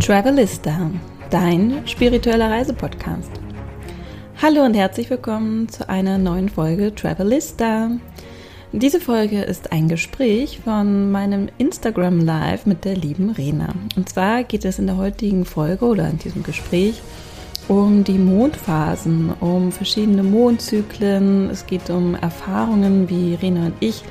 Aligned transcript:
Travelista, 0.00 0.90
dein 1.28 1.86
spiritueller 1.86 2.50
Reisepodcast. 2.50 3.30
Hallo 4.40 4.64
und 4.64 4.72
herzlich 4.72 5.10
willkommen 5.10 5.68
zu 5.68 5.90
einer 5.90 6.16
neuen 6.16 6.48
Folge 6.48 6.94
Travelista. 6.94 7.90
Diese 8.72 8.98
Folge 8.98 9.42
ist 9.42 9.72
ein 9.72 9.88
Gespräch 9.88 10.60
von 10.64 11.12
meinem 11.12 11.50
Instagram 11.58 12.18
Live 12.18 12.64
mit 12.64 12.86
der 12.86 12.96
lieben 12.96 13.28
Rena. 13.28 13.74
Und 13.94 14.08
zwar 14.08 14.42
geht 14.42 14.64
es 14.64 14.78
in 14.78 14.86
der 14.86 14.96
heutigen 14.96 15.44
Folge 15.44 15.84
oder 15.84 16.08
in 16.08 16.16
diesem 16.16 16.42
Gespräch 16.44 17.02
um 17.68 18.02
die 18.02 18.18
Mondphasen, 18.18 19.34
um 19.38 19.70
verschiedene 19.70 20.22
Mondzyklen. 20.22 21.50
Es 21.50 21.66
geht 21.66 21.90
um 21.90 22.14
Erfahrungen, 22.14 23.10
wie 23.10 23.34
Rena 23.34 23.66
und 23.66 23.74
ich 23.80 24.02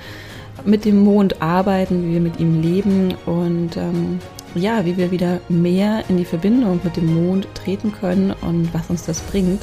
mit 0.66 0.86
dem 0.86 1.00
Mond 1.04 1.42
arbeiten, 1.42 2.08
wie 2.08 2.14
wir 2.14 2.21
mit 2.21 2.40
ihm 2.40 2.62
leben 2.62 3.16
und 3.26 3.76
ähm, 3.76 4.20
ja, 4.55 4.85
wie 4.85 4.98
wir 4.98 5.12
wieder 5.12 5.39
mehr 5.49 6.03
in 6.09 6.17
die 6.17 6.26
Verbindung 6.26 6.80
mit 6.84 6.98
dem 6.98 7.13
Mond 7.13 7.48
treten 7.53 7.91
können 7.91 8.34
und 8.41 8.73
was 8.73 8.90
uns 8.90 9.05
das 9.05 9.21
bringt, 9.21 9.62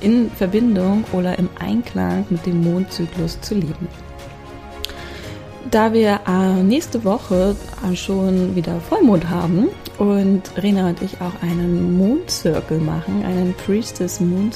in 0.00 0.30
Verbindung 0.30 1.04
oder 1.12 1.38
im 1.38 1.48
Einklang 1.58 2.24
mit 2.30 2.46
dem 2.46 2.62
Mondzyklus 2.62 3.40
zu 3.40 3.54
leben. 3.54 3.88
Da 5.70 5.92
wir 5.92 6.20
äh, 6.26 6.62
nächste 6.62 7.04
Woche 7.04 7.54
äh, 7.88 7.94
schon 7.94 8.56
wieder 8.56 8.80
Vollmond 8.80 9.28
haben 9.28 9.68
und 9.98 10.42
Rena 10.56 10.88
und 10.88 11.02
ich 11.02 11.20
auch 11.20 11.42
einen 11.42 11.96
Mondcircle 11.96 12.78
machen, 12.78 13.24
einen 13.24 13.54
Priestess 13.54 14.18
Moon 14.18 14.50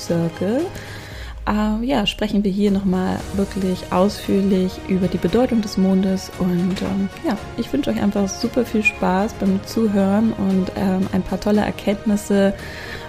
äh, 1.47 1.85
ja, 1.85 2.07
sprechen 2.07 2.45
wir 2.45 2.51
hier 2.51 2.71
nochmal 2.71 3.19
wirklich 3.35 3.93
ausführlich 3.93 4.73
über 4.89 5.09
die 5.09 5.19
Bedeutung 5.19 5.61
des 5.61 5.77
Mondes. 5.77 6.31
Und 6.39 6.81
ähm, 6.83 7.09
ja, 7.27 7.37
ich 7.57 7.73
wünsche 7.73 7.91
euch 7.91 8.01
einfach 8.01 8.29
super 8.29 8.65
viel 8.65 8.83
Spaß 8.83 9.35
beim 9.35 9.61
Zuhören 9.65 10.33
und 10.33 10.73
ähm, 10.77 11.07
ein 11.13 11.23
paar 11.23 11.41
tolle 11.41 11.61
Erkenntnisse 11.61 12.55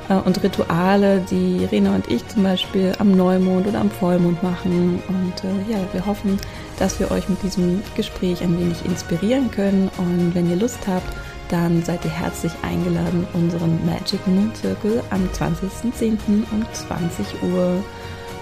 äh, 0.09 0.15
und 0.15 0.41
Rituale, 0.43 1.23
die 1.29 1.65
Rena 1.65 1.95
und 1.95 2.09
ich 2.09 2.27
zum 2.27 2.43
Beispiel 2.43 2.93
am 2.99 3.15
Neumond 3.15 3.67
oder 3.67 3.79
am 3.79 3.89
Vollmond 3.89 4.41
machen. 4.43 5.01
Und 5.07 5.43
äh, 5.43 5.71
ja, 5.71 5.79
wir 5.93 6.05
hoffen, 6.05 6.37
dass 6.77 6.99
wir 6.99 7.11
euch 7.11 7.29
mit 7.29 7.41
diesem 7.43 7.81
Gespräch 7.95 8.41
ein 8.41 8.59
wenig 8.59 8.85
inspirieren 8.85 9.51
können. 9.51 9.89
Und 9.97 10.35
wenn 10.35 10.49
ihr 10.49 10.57
Lust 10.57 10.87
habt, 10.87 11.13
dann 11.49 11.83
seid 11.83 12.03
ihr 12.05 12.11
herzlich 12.11 12.51
eingeladen, 12.63 13.27
unseren 13.33 13.79
Magic 13.85 14.25
Moon 14.27 14.51
Circle 14.55 15.03
am 15.11 15.27
20.10. 15.27 16.17
um 16.51 16.65
20 16.73 17.43
Uhr 17.43 17.83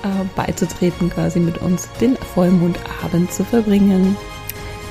äh, 0.03 0.25
beizutreten, 0.35 1.09
quasi 1.09 1.39
mit 1.39 1.57
uns 1.59 1.87
den 1.99 2.17
Vollmondabend 2.17 3.31
zu 3.33 3.43
verbringen. 3.43 4.15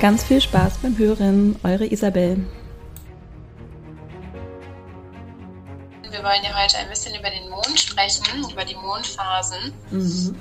Ganz 0.00 0.24
viel 0.24 0.40
Spaß 0.40 0.78
beim 0.78 0.98
Hören, 0.98 1.56
eure 1.62 1.86
Isabel. 1.86 2.44
Wir 6.02 6.22
wollen 6.22 6.42
ja 6.44 6.60
heute 6.60 6.78
ein 6.78 6.88
bisschen 6.88 7.14
über 7.14 7.30
den 7.30 7.48
Mond 7.48 7.78
sprechen, 7.78 8.50
über 8.50 8.64
die 8.64 8.74
Mondphasen. 8.74 9.72
Mhm. 9.90 10.36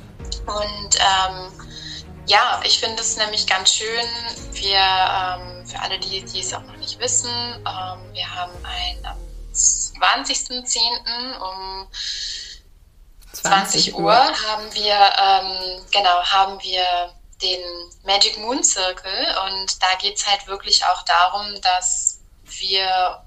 Und 0.45 0.95
ähm, 0.99 1.51
ja, 2.27 2.61
ich 2.63 2.79
finde 2.79 3.01
es 3.01 3.17
nämlich 3.17 3.45
ganz 3.47 3.73
schön, 3.73 4.05
wir, 4.53 4.77
ähm, 4.77 5.65
für 5.65 5.79
alle, 5.81 5.99
die, 5.99 6.23
die 6.23 6.39
es 6.39 6.53
auch 6.53 6.63
noch 6.63 6.77
nicht 6.77 6.99
wissen, 6.99 7.29
ähm, 7.29 8.13
wir 8.13 8.35
haben 8.35 8.53
ein 8.63 9.05
am 9.05 9.17
20.10. 9.53 10.79
um 11.39 11.87
20 13.33 13.95
Uhr 13.95 14.13
haben 14.13 14.73
wir, 14.73 14.93
ähm, 14.93 15.85
genau, 15.91 16.23
haben 16.23 16.61
wir 16.61 16.83
den 17.41 17.61
Magic 18.03 18.37
Moon 18.37 18.63
Circle 18.63 19.35
und 19.47 19.81
da 19.81 19.87
geht 19.99 20.17
es 20.17 20.27
halt 20.27 20.45
wirklich 20.47 20.85
auch 20.85 21.01
darum, 21.03 21.59
dass 21.61 22.19
wir 22.43 23.23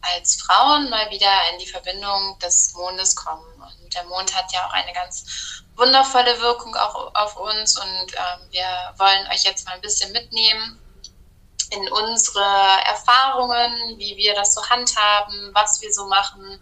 als 0.00 0.36
Frauen 0.42 0.88
mal 0.90 1.10
wieder 1.10 1.30
in 1.52 1.58
die 1.58 1.66
Verbindung 1.66 2.38
des 2.38 2.72
Mondes 2.74 3.16
kommen. 3.16 3.44
Und 3.60 3.94
der 3.94 4.04
Mond 4.04 4.34
hat 4.34 4.52
ja 4.52 4.66
auch 4.66 4.72
eine 4.72 4.92
ganz 4.92 5.62
wundervolle 5.76 6.40
Wirkung 6.40 6.74
auch 6.76 7.14
auf 7.14 7.36
uns 7.36 7.78
und 7.78 8.14
ähm, 8.14 8.48
wir 8.50 8.94
wollen 8.96 9.26
euch 9.32 9.44
jetzt 9.44 9.66
mal 9.66 9.74
ein 9.74 9.80
bisschen 9.80 10.12
mitnehmen 10.12 10.78
in 11.70 11.92
unsere 11.92 12.44
Erfahrungen, 12.86 13.98
wie 13.98 14.16
wir 14.16 14.34
das 14.34 14.54
so 14.54 14.66
handhaben, 14.68 15.50
was 15.52 15.80
wir 15.82 15.92
so 15.92 16.06
machen, 16.06 16.60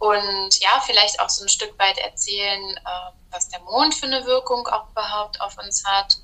und 0.00 0.58
ja, 0.60 0.80
vielleicht 0.86 1.20
auch 1.20 1.28
so 1.28 1.44
ein 1.44 1.48
Stück 1.50 1.78
weit 1.78 1.98
erzählen, 1.98 2.76
äh, 2.78 3.12
was 3.30 3.48
der 3.48 3.60
Mond 3.60 3.94
für 3.94 4.06
eine 4.06 4.24
Wirkung 4.24 4.66
auch 4.68 4.88
überhaupt 4.90 5.38
auf 5.42 5.58
uns 5.58 5.84
hat. 5.84 6.16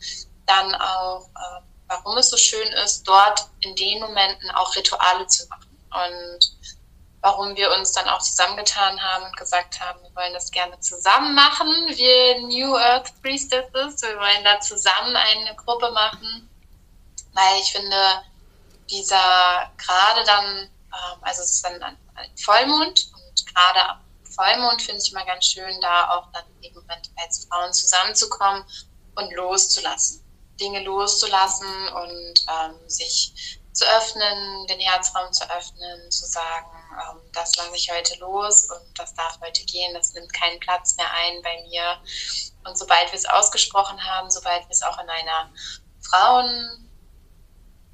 Dann 0.46 0.74
auch, 0.76 1.28
äh, 1.28 1.60
warum 1.86 2.16
es 2.16 2.30
so 2.30 2.38
schön 2.38 2.68
ist, 2.84 3.04
dort 3.04 3.48
in 3.60 3.76
den 3.76 4.00
Momenten 4.00 4.50
auch 4.52 4.74
Rituale 4.74 5.26
zu 5.26 5.46
machen. 5.48 5.78
Und 5.90 6.56
warum 7.20 7.54
wir 7.54 7.70
uns 7.74 7.92
dann 7.92 8.08
auch 8.08 8.20
zusammengetan 8.22 8.98
haben 9.02 9.26
und 9.26 9.36
gesagt 9.36 9.78
haben, 9.78 10.00
wir 10.02 10.16
wollen 10.16 10.32
das 10.32 10.50
gerne 10.50 10.80
zusammen 10.80 11.34
machen, 11.34 11.68
wir 11.88 12.40
New 12.40 12.74
Earth 12.76 13.12
Priestesses. 13.20 14.00
Wir 14.00 14.16
wollen 14.18 14.42
da 14.42 14.58
zusammen 14.58 15.14
eine 15.14 15.54
Gruppe 15.54 15.90
machen, 15.90 16.48
weil 17.34 17.60
ich 17.60 17.72
finde, 17.72 18.22
dieser 18.88 19.70
gerade 19.76 20.24
dann, 20.24 20.46
ähm, 20.56 21.18
also 21.20 21.42
es 21.42 21.56
ist 21.56 21.64
dann 21.66 21.98
Vollmond 22.36 23.12
gerade 23.56 23.88
am 23.90 24.00
Vollmond 24.24 24.82
finde 24.82 25.00
ich 25.02 25.10
immer 25.12 25.24
ganz 25.24 25.46
schön, 25.46 25.80
da 25.80 26.10
auch 26.10 26.30
dann 26.32 26.44
im 26.60 26.74
Moment 26.74 27.10
als 27.16 27.46
Frauen 27.46 27.72
zusammenzukommen 27.72 28.64
und 29.14 29.32
loszulassen. 29.32 30.22
Dinge 30.60 30.82
loszulassen 30.84 31.88
und 31.88 32.46
ähm, 32.48 32.88
sich 32.88 33.60
zu 33.72 33.84
öffnen, 33.84 34.66
den 34.68 34.80
Herzraum 34.80 35.32
zu 35.32 35.44
öffnen, 35.50 36.10
zu 36.10 36.24
sagen, 36.24 36.70
ähm, 36.92 37.20
das 37.32 37.54
lasse 37.56 37.76
ich 37.76 37.90
heute 37.90 38.18
los 38.20 38.70
und 38.70 38.98
das 38.98 39.12
darf 39.14 39.38
heute 39.42 39.64
gehen, 39.64 39.92
das 39.92 40.14
nimmt 40.14 40.32
keinen 40.32 40.58
Platz 40.60 40.96
mehr 40.96 41.10
ein 41.12 41.42
bei 41.42 41.62
mir. 41.68 41.98
Und 42.64 42.78
sobald 42.78 43.12
wir 43.12 43.18
es 43.18 43.26
ausgesprochen 43.26 44.02
haben, 44.02 44.30
sobald 44.30 44.62
wir 44.62 44.70
es 44.70 44.82
auch 44.82 44.98
in 44.98 45.10
einer 45.10 45.50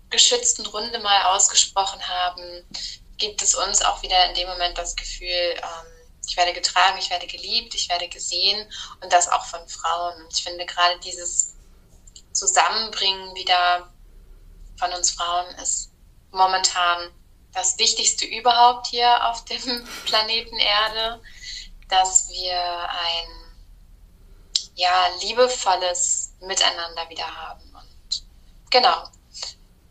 frauengeschützten 0.09 0.67
Runde 0.67 1.01
mal 1.01 1.35
ausgesprochen 1.35 2.07
haben, 2.09 2.65
gibt 3.19 3.43
es 3.43 3.55
uns 3.55 3.83
auch 3.83 4.03
wieder 4.03 4.27
in 4.29 4.35
dem 4.35 4.49
Moment 4.49 4.77
das 4.79 4.97
Gefühl, 4.97 5.29
ähm, 5.29 6.03
ich 6.27 6.37
werde 6.37 6.53
getragen, 6.53 6.99
ich 6.99 7.11
werde 7.11 7.27
geliebt, 7.27 7.75
ich 7.75 7.89
werde 7.89 8.09
gesehen 8.09 8.71
und 9.01 9.13
das 9.13 9.29
auch 9.29 9.45
von 9.47 9.67
Frauen. 9.69 10.27
Ich 10.31 10.43
finde 10.43 10.65
gerade 10.67 10.99
dieses 11.01 11.55
Zusammenbringen 12.33 13.35
wieder 13.35 13.93
von 14.79 14.93
uns 14.93 15.11
Frauen 15.11 15.47
ist 15.57 15.91
momentan 16.31 17.11
das 17.53 17.79
Wichtigste 17.79 18.25
überhaupt 18.25 18.87
hier 18.87 19.29
auf 19.29 19.45
dem 19.45 19.87
Planeten 20.07 20.57
Erde, 20.57 21.23
dass 21.89 22.29
wir 22.31 22.89
ein 22.89 23.43
ja, 24.75 25.09
liebevolles 25.21 26.33
Miteinander 26.41 27.09
wieder 27.11 27.27
haben. 27.27 27.75
Und 27.75 28.25
genau. 28.71 29.09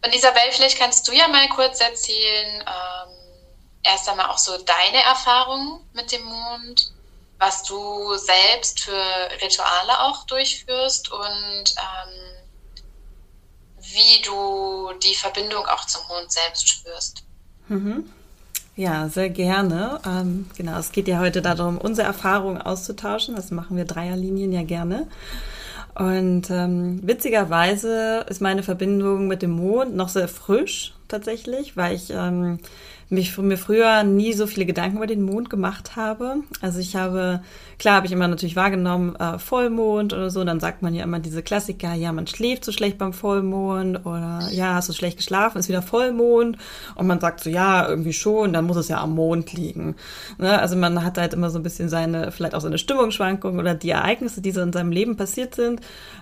Und 0.04 0.16
Isabel, 0.16 0.42
vielleicht 0.52 0.78
kannst 0.78 1.08
du 1.08 1.12
ja 1.12 1.28
mal 1.28 1.48
kurz 1.50 1.80
erzählen, 1.80 2.62
ähm, 2.62 3.14
erst 3.84 4.10
einmal 4.10 4.28
auch 4.28 4.38
so 4.38 4.58
deine 4.58 5.04
Erfahrungen 5.04 5.82
mit 5.94 6.12
dem 6.12 6.24
Mond, 6.24 6.92
was 7.38 7.64
du 7.64 8.16
selbst 8.16 8.82
für 8.82 9.04
Rituale 9.42 10.00
auch 10.02 10.26
durchführst 10.26 11.12
und 11.12 11.24
ähm, 11.24 12.42
wie 13.80 14.22
du 14.24 14.92
die 15.04 15.16
Verbindung 15.16 15.66
auch 15.66 15.86
zum 15.86 16.02
Mond 16.08 16.32
selbst 16.32 16.68
spürst. 16.68 17.24
Mhm. 17.68 18.12
Ja, 18.76 19.10
sehr 19.10 19.30
gerne. 19.30 20.00
Ähm, 20.06 20.50
genau, 20.56 20.78
es 20.78 20.92
geht 20.92 21.08
ja 21.08 21.20
heute 21.20 21.42
darum, 21.42 21.78
unsere 21.78 22.08
Erfahrungen 22.08 22.62
auszutauschen. 22.62 23.36
Das 23.36 23.52
machen 23.52 23.76
wir 23.76 23.86
Dreierlinien 23.86 24.52
ja 24.52 24.64
gerne. 24.64 25.08
Und 25.96 26.50
ähm, 26.50 27.00
witzigerweise 27.04 28.26
ist 28.30 28.42
meine 28.42 28.64
Verbindung 28.64 29.28
mit 29.28 29.42
dem 29.42 29.52
Mond 29.52 29.96
noch 29.96 30.10
sehr 30.10 30.28
frisch 30.28 30.94
tatsächlich, 31.12 31.78
weil 31.78 31.96
ich 31.96 32.10
ähm, 32.10 32.60
mich 33.12 33.38
mir 33.38 33.58
früher 33.58 34.04
nie 34.04 34.32
so 34.32 34.48
viele 34.48 34.66
Gedanken 34.66 34.96
über 34.96 35.06
den 35.06 35.22
Mond 35.22 35.50
gemacht 35.50 35.98
habe. 35.98 36.38
Also 36.62 36.80
ich 36.80 36.96
habe, 36.96 37.42
klar 37.78 37.96
habe 37.96 38.06
ich 38.06 38.14
immer 38.14 38.30
natürlich 38.30 38.56
wahrgenommen, 38.56 39.18
äh, 39.18 39.38
Vollmond 39.38 40.14
oder 40.14 40.30
so, 40.30 40.46
dann 40.46 40.62
sagt 40.62 40.82
man 40.82 40.96
ja 40.96 41.04
immer 41.04 41.20
diese 41.20 41.44
Klassiker, 41.44 41.94
ja, 41.94 42.14
man 42.14 42.26
schläft 42.26 42.64
so 42.64 42.72
schlecht 42.72 42.98
beim 42.98 43.12
Vollmond 43.12 44.06
oder 44.06 44.48
ja, 44.52 44.76
hast 44.76 44.88
du 44.88 44.94
schlecht 44.94 45.18
geschlafen, 45.18 45.58
ist 45.58 45.68
wieder 45.68 45.82
Vollmond 45.82 46.58
und 46.96 47.06
man 47.06 47.20
sagt 47.20 47.44
so, 47.44 47.50
ja, 47.50 47.86
irgendwie 47.86 48.14
schon, 48.14 48.54
dann 48.54 48.66
muss 48.66 48.78
es 48.78 48.88
ja 48.88 49.02
am 49.02 49.14
Mond 49.14 49.52
liegen. 49.52 49.96
Ne? 50.38 50.58
Also 50.58 50.78
man 50.78 51.04
hat 51.04 51.18
halt 51.18 51.34
immer 51.34 51.50
so 51.50 51.60
ein 51.60 51.64
bisschen 51.64 51.90
seine, 51.90 52.32
vielleicht 52.32 52.56
auch 52.56 52.62
seine 52.62 52.78
Stimmungsschwankungen 52.78 53.60
oder 53.60 53.76
die 53.76 53.90
Ereignisse, 53.90 54.40
die 54.40 54.52
so 54.52 54.62
in 54.62 54.72
seinem 54.72 54.94
Leben 54.94 55.18
passiert 55.18 55.54
sind. 55.54 55.82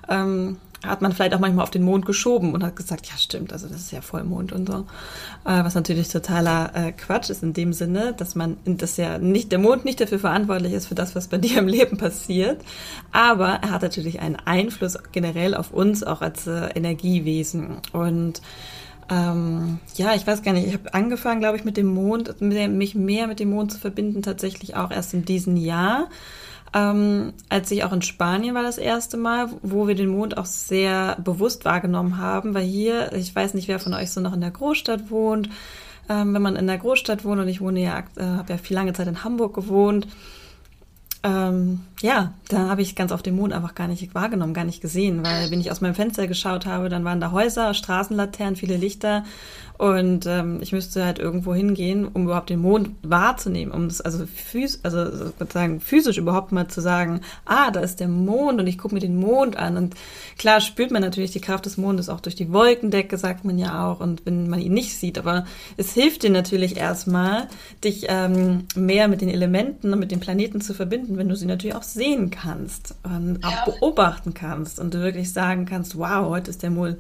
Ähm, 0.09 0.57
hat 0.85 1.01
man 1.01 1.11
vielleicht 1.11 1.33
auch 1.33 1.39
manchmal 1.39 1.63
auf 1.63 1.71
den 1.71 1.83
Mond 1.83 2.05
geschoben 2.05 2.53
und 2.53 2.63
hat 2.63 2.75
gesagt, 2.75 3.07
ja 3.07 3.17
stimmt, 3.17 3.51
also 3.51 3.67
das 3.67 3.81
ist 3.81 3.91
ja 3.91 4.01
Vollmond 4.01 4.53
und 4.53 4.67
so. 4.67 4.85
Äh, 5.45 5.63
was 5.63 5.75
natürlich 5.75 6.07
totaler 6.07 6.71
äh, 6.73 6.91
Quatsch 6.91 7.29
ist 7.29 7.43
in 7.43 7.53
dem 7.53 7.73
Sinne, 7.73 8.13
dass 8.13 8.35
man, 8.35 8.57
dass 8.65 8.97
ja 8.97 9.17
nicht, 9.17 9.51
der 9.51 9.59
Mond 9.59 9.83
nicht 9.83 9.99
dafür 9.99 10.19
verantwortlich 10.19 10.73
ist 10.73 10.87
für 10.87 10.95
das, 10.95 11.15
was 11.15 11.27
bei 11.27 11.37
dir 11.39 11.59
im 11.59 11.67
Leben 11.67 11.97
passiert, 11.97 12.61
aber 13.11 13.59
er 13.61 13.71
hat 13.71 13.81
natürlich 13.81 14.19
einen 14.21 14.37
Einfluss 14.37 14.97
generell 15.11 15.53
auf 15.53 15.71
uns, 15.71 16.03
auch 16.03 16.21
als 16.21 16.47
äh, 16.47 16.69
Energiewesen. 16.75 17.77
Und 17.91 18.41
ähm, 19.09 19.79
ja, 19.95 20.13
ich 20.13 20.25
weiß 20.25 20.43
gar 20.43 20.53
nicht, 20.53 20.67
ich 20.67 20.73
habe 20.73 20.93
angefangen, 20.93 21.39
glaube 21.39 21.57
ich, 21.57 21.65
mit 21.65 21.77
dem 21.77 21.87
Mond, 21.87 22.41
mich 22.41 22.95
mehr 22.95 23.27
mit 23.27 23.39
dem 23.39 23.49
Mond 23.49 23.71
zu 23.71 23.79
verbinden, 23.79 24.21
tatsächlich 24.21 24.75
auch 24.75 24.91
erst 24.91 25.13
in 25.13 25.25
diesem 25.25 25.57
Jahr. 25.57 26.07
Ähm, 26.73 27.33
als 27.49 27.71
ich 27.71 27.83
auch 27.83 27.93
in 27.93 28.01
Spanien 28.01 28.53
war 28.53 28.63
das 28.63 28.77
erste 28.77 29.17
Mal, 29.17 29.49
wo 29.61 29.87
wir 29.87 29.95
den 29.95 30.09
Mond 30.09 30.37
auch 30.37 30.45
sehr 30.45 31.17
bewusst 31.23 31.65
wahrgenommen 31.65 32.17
haben, 32.17 32.53
weil 32.53 32.63
hier, 32.63 33.11
ich 33.13 33.35
weiß 33.35 33.55
nicht, 33.55 33.67
wer 33.67 33.79
von 33.79 33.93
euch 33.93 34.11
so 34.11 34.21
noch 34.21 34.33
in 34.33 34.41
der 34.41 34.51
Großstadt 34.51 35.09
wohnt, 35.09 35.49
ähm, 36.09 36.33
wenn 36.33 36.41
man 36.41 36.55
in 36.55 36.67
der 36.67 36.77
Großstadt 36.77 37.25
wohnt 37.25 37.41
und 37.41 37.47
ich 37.47 37.61
wohne 37.61 37.81
ja, 37.81 38.03
äh, 38.17 38.23
habe 38.23 38.53
ja 38.53 38.57
viel 38.57 38.75
lange 38.75 38.93
Zeit 38.93 39.07
in 39.07 39.23
Hamburg 39.23 39.55
gewohnt, 39.55 40.07
ähm, 41.23 41.81
ja, 42.01 42.33
da 42.47 42.69
habe 42.69 42.81
ich 42.81 42.95
ganz 42.95 43.11
oft 43.11 43.25
den 43.25 43.35
Mond 43.35 43.51
einfach 43.51 43.75
gar 43.75 43.87
nicht 43.87 44.15
wahrgenommen, 44.15 44.53
gar 44.53 44.63
nicht 44.63 44.81
gesehen, 44.81 45.23
weil 45.23 45.51
wenn 45.51 45.59
ich 45.59 45.69
aus 45.69 45.81
meinem 45.81 45.95
Fenster 45.95 46.27
geschaut 46.27 46.65
habe, 46.65 46.87
dann 46.87 47.03
waren 47.03 47.19
da 47.19 47.31
Häuser, 47.31 47.73
Straßenlaternen, 47.73 48.55
viele 48.55 48.77
Lichter 48.77 49.23
und 49.79 50.25
ähm, 50.25 50.59
ich 50.61 50.73
müsste 50.73 51.05
halt 51.05 51.19
irgendwo 51.19 51.55
hingehen, 51.55 52.05
um 52.05 52.23
überhaupt 52.23 52.49
den 52.49 52.59
Mond 52.59 52.89
wahrzunehmen, 53.01 53.73
um 53.73 53.87
das 53.87 54.01
also, 54.01 54.25
phys 54.25 54.81
also 54.83 55.09
sozusagen 55.09 55.79
physisch 55.79 56.17
überhaupt 56.17 56.51
mal 56.51 56.67
zu 56.67 56.81
sagen, 56.81 57.21
ah, 57.45 57.71
da 57.71 57.79
ist 57.79 58.01
der 58.01 58.09
Mond 58.09 58.59
und 58.59 58.67
ich 58.67 58.77
gucke 58.77 58.93
mir 58.93 58.99
den 58.99 59.15
Mond 59.15 59.55
an. 59.55 59.77
Und 59.77 59.95
klar 60.37 60.59
spürt 60.59 60.91
man 60.91 61.01
natürlich 61.01 61.31
die 61.31 61.39
Kraft 61.39 61.65
des 61.65 61.77
Mondes 61.77 62.09
auch 62.09 62.19
durch 62.19 62.35
die 62.35 62.51
Wolkendecke, 62.51 63.17
sagt 63.17 63.45
man 63.45 63.57
ja 63.57 63.87
auch, 63.87 64.01
und 64.01 64.25
wenn 64.25 64.49
man 64.49 64.59
ihn 64.59 64.73
nicht 64.73 64.97
sieht. 64.97 65.17
Aber 65.17 65.45
es 65.77 65.93
hilft 65.93 66.23
dir 66.23 66.29
natürlich 66.29 66.75
erstmal, 66.75 67.47
dich 67.81 68.07
ähm, 68.09 68.65
mehr 68.75 69.07
mit 69.07 69.21
den 69.21 69.29
Elementen 69.29 69.93
und 69.93 69.99
mit 69.99 70.11
den 70.11 70.19
Planeten 70.19 70.59
zu 70.59 70.73
verbinden, 70.73 71.08
wenn 71.17 71.29
du 71.29 71.35
sie 71.35 71.45
natürlich 71.45 71.75
auch 71.75 71.83
sehen 71.83 72.29
kannst 72.29 72.95
und 73.03 73.43
auch 73.43 73.51
ja. 73.51 73.65
beobachten 73.65 74.33
kannst 74.33 74.79
und 74.79 74.93
du 74.93 74.99
wirklich 74.99 75.31
sagen 75.31 75.65
kannst, 75.65 75.97
wow, 75.97 76.29
heute 76.29 76.49
ist 76.49 76.63
der 76.63 76.71
Mond 76.71 76.97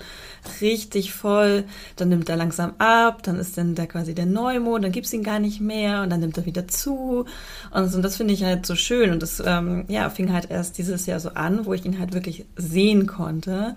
richtig 0.61 1.13
voll, 1.13 1.63
dann 1.95 2.09
nimmt 2.09 2.29
er 2.29 2.35
langsam 2.35 2.59
langsam 2.59 2.73
ab, 2.79 3.23
dann 3.23 3.37
ist 3.37 3.57
dann 3.57 3.75
da 3.75 3.85
quasi 3.85 4.13
der 4.13 4.25
Neumond, 4.25 4.83
dann 4.83 4.91
gibt 4.91 5.05
es 5.05 5.13
ihn 5.13 5.23
gar 5.23 5.39
nicht 5.39 5.61
mehr 5.61 6.01
und 6.01 6.09
dann 6.09 6.19
nimmt 6.19 6.37
er 6.37 6.45
wieder 6.45 6.67
zu. 6.67 7.25
Und, 7.71 7.89
so, 7.89 7.97
und 7.97 8.03
das 8.03 8.17
finde 8.17 8.33
ich 8.33 8.43
halt 8.43 8.65
so 8.65 8.75
schön. 8.75 9.11
Und 9.11 9.21
das 9.21 9.41
ähm, 9.45 9.85
ja, 9.87 10.09
fing 10.09 10.33
halt 10.33 10.49
erst 10.49 10.77
dieses 10.77 11.05
Jahr 11.05 11.19
so 11.19 11.29
an, 11.29 11.65
wo 11.65 11.73
ich 11.73 11.85
ihn 11.85 11.99
halt 11.99 12.13
wirklich 12.13 12.45
sehen 12.55 13.07
konnte. 13.07 13.75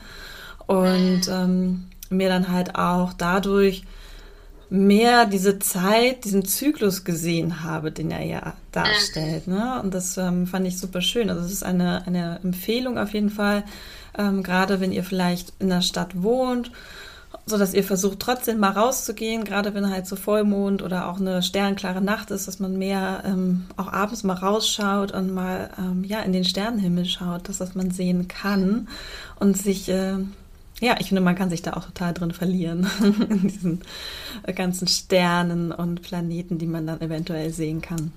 Und 0.67 1.29
ähm, 1.29 1.85
mir 2.11 2.29
dann 2.29 2.51
halt 2.51 2.77
auch 2.77 3.13
dadurch 3.13 3.85
mehr 4.73 5.27
diese 5.27 5.59
Zeit, 5.59 6.25
diesen 6.25 6.47
Zyklus 6.47 7.05
gesehen 7.05 7.63
habe, 7.63 7.93
den 7.93 8.11
er 8.11 8.25
ja 8.25 8.55
darstellt. 8.73 9.47
Ne? 9.47 9.81
Und 9.83 9.93
das 9.93 10.17
ähm, 10.17 10.47
fand 10.47 10.67
ich 10.67 10.79
super 10.79 11.03
schön. 11.03 11.29
Also 11.29 11.45
es 11.45 11.53
ist 11.53 11.63
eine, 11.63 12.07
eine 12.07 12.41
Empfehlung 12.43 12.99
auf 12.99 13.13
jeden 13.13 13.29
Fall, 13.29 13.65
ähm, 14.17 14.43
gerade 14.43 14.81
wenn 14.81 14.91
ihr 14.91 15.05
vielleicht 15.05 15.53
in 15.59 15.69
der 15.69 15.83
Stadt 15.83 16.23
wohnt 16.23 16.71
so 17.45 17.59
dass 17.59 17.75
ihr 17.75 17.83
versucht 17.83 18.21
trotzdem 18.21 18.59
mal 18.59 18.71
rauszugehen, 18.71 19.45
gerade 19.45 19.75
wenn 19.75 19.91
halt 19.91 20.07
so 20.07 20.17
Vollmond 20.17 20.83
oder 20.83 21.09
auch 21.09 21.19
eine 21.19 21.43
sternklare 21.43 22.01
Nacht 22.01 22.31
ist, 22.31 22.47
dass 22.47 22.61
man 22.61 22.79
mehr 22.79 23.25
ähm, 23.27 23.65
auch 23.77 23.93
abends 23.93 24.23
mal 24.23 24.35
rausschaut 24.35 25.13
und 25.13 25.33
mal 25.33 25.71
ähm, 25.77 26.05
ja 26.05 26.21
in 26.21 26.33
den 26.33 26.45
Sternenhimmel 26.45 27.05
schaut, 27.05 27.49
dass 27.49 27.59
das 27.59 27.75
man 27.75 27.91
sehen 27.91 28.29
kann 28.29 28.87
und 29.41 29.57
sich 29.57 29.89
äh, 29.89 30.19
ja, 30.83 30.97
ich 30.99 31.09
finde, 31.09 31.23
man 31.23 31.37
kann 31.37 31.49
sich 31.49 31.63
da 31.63 31.75
auch 31.75 31.85
total 31.85 32.13
drin 32.13 32.33
verlieren 32.33 32.89
in 33.31 33.43
diesen 33.43 33.81
ganzen 34.57 34.89
Sternen 34.89 35.71
und 35.71 36.03
Planeten, 36.03 36.59
die 36.59 36.67
man 36.67 36.89
dann 36.89 37.01
eventuell 37.01 37.53
sehen 37.53 37.81
kann. 37.81 38.13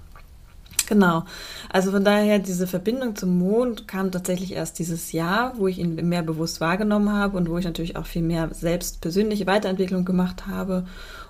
Genau. 0.87 1.25
Also 1.69 1.91
von 1.91 2.03
daher, 2.03 2.39
diese 2.39 2.65
Verbindung 2.65 3.15
zum 3.15 3.37
Mond 3.37 3.87
kam 3.87 4.11
tatsächlich 4.11 4.53
erst 4.53 4.79
dieses 4.79 5.11
Jahr, 5.11 5.53
wo 5.57 5.67
ich 5.67 5.77
ihn 5.77 5.95
mehr 6.09 6.23
bewusst 6.23 6.59
wahrgenommen 6.59 7.11
habe 7.11 7.37
und 7.37 7.49
wo 7.49 7.57
ich 7.59 7.65
natürlich 7.65 7.97
auch 7.97 8.07
viel 8.07 8.23
mehr 8.23 8.49
selbst 8.51 8.99
persönliche 8.99 9.45
Weiterentwicklung 9.45 10.03
gemacht 10.03 10.47
habe. 10.47 10.87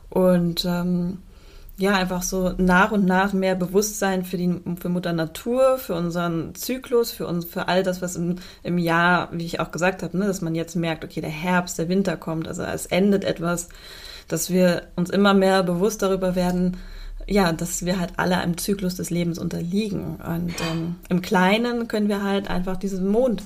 Und 0.10 0.64
ähm, 0.64 1.18
ja, 1.78 1.94
einfach 1.94 2.24
so 2.24 2.54
nach 2.58 2.92
und 2.92 3.06
nach 3.06 3.34
mehr 3.34 3.56
Bewusstsein 3.56 4.24
für 4.24 4.38
die 4.38 4.62
für 4.80 4.90
Mutter 4.90 5.12
Natur, 5.12 5.78
für 5.78 5.96
unseren 5.96 6.56
Zyklus, 6.56 7.12
für 7.12 7.28
uns, 7.28 7.46
für 7.46 7.68
all 7.68 7.84
das, 7.84 8.02
was 8.02 8.16
im, 8.16 8.36
im 8.64 8.78
Jahr, 8.78 9.30
wie 9.34 9.46
ich 9.46 9.60
auch 9.60 9.72
gesagt 9.72 10.02
habe, 10.02 10.18
ne, 10.18 10.26
dass 10.26 10.42
man 10.42 10.56
jetzt 10.56 10.76
merkt, 10.76 11.04
okay, 11.04 11.20
der 11.20 11.30
Herbst, 11.30 11.78
der 11.78 11.90
Winter 11.90 12.16
kommt, 12.16 12.48
also 12.48 12.64
es 12.64 12.86
endet 12.86 13.26
etwas, 13.26 13.68
dass 14.30 14.50
wir 14.50 14.84
uns 14.96 15.10
immer 15.10 15.34
mehr 15.34 15.64
bewusst 15.64 16.02
darüber 16.02 16.36
werden, 16.36 16.78
ja, 17.28 17.52
dass 17.52 17.86
wir 17.86 18.00
halt 18.00 18.14
alle 18.18 18.38
einem 18.38 18.58
Zyklus 18.58 18.96
des 18.96 19.10
Lebens 19.10 19.38
unterliegen. 19.38 20.16
Und 20.16 20.54
ähm, 20.72 20.96
im 21.10 21.22
Kleinen 21.22 21.88
können 21.88 22.08
wir 22.08 22.24
halt 22.24 22.50
einfach 22.50 22.78
diesen 22.78 23.08
Mond 23.08 23.44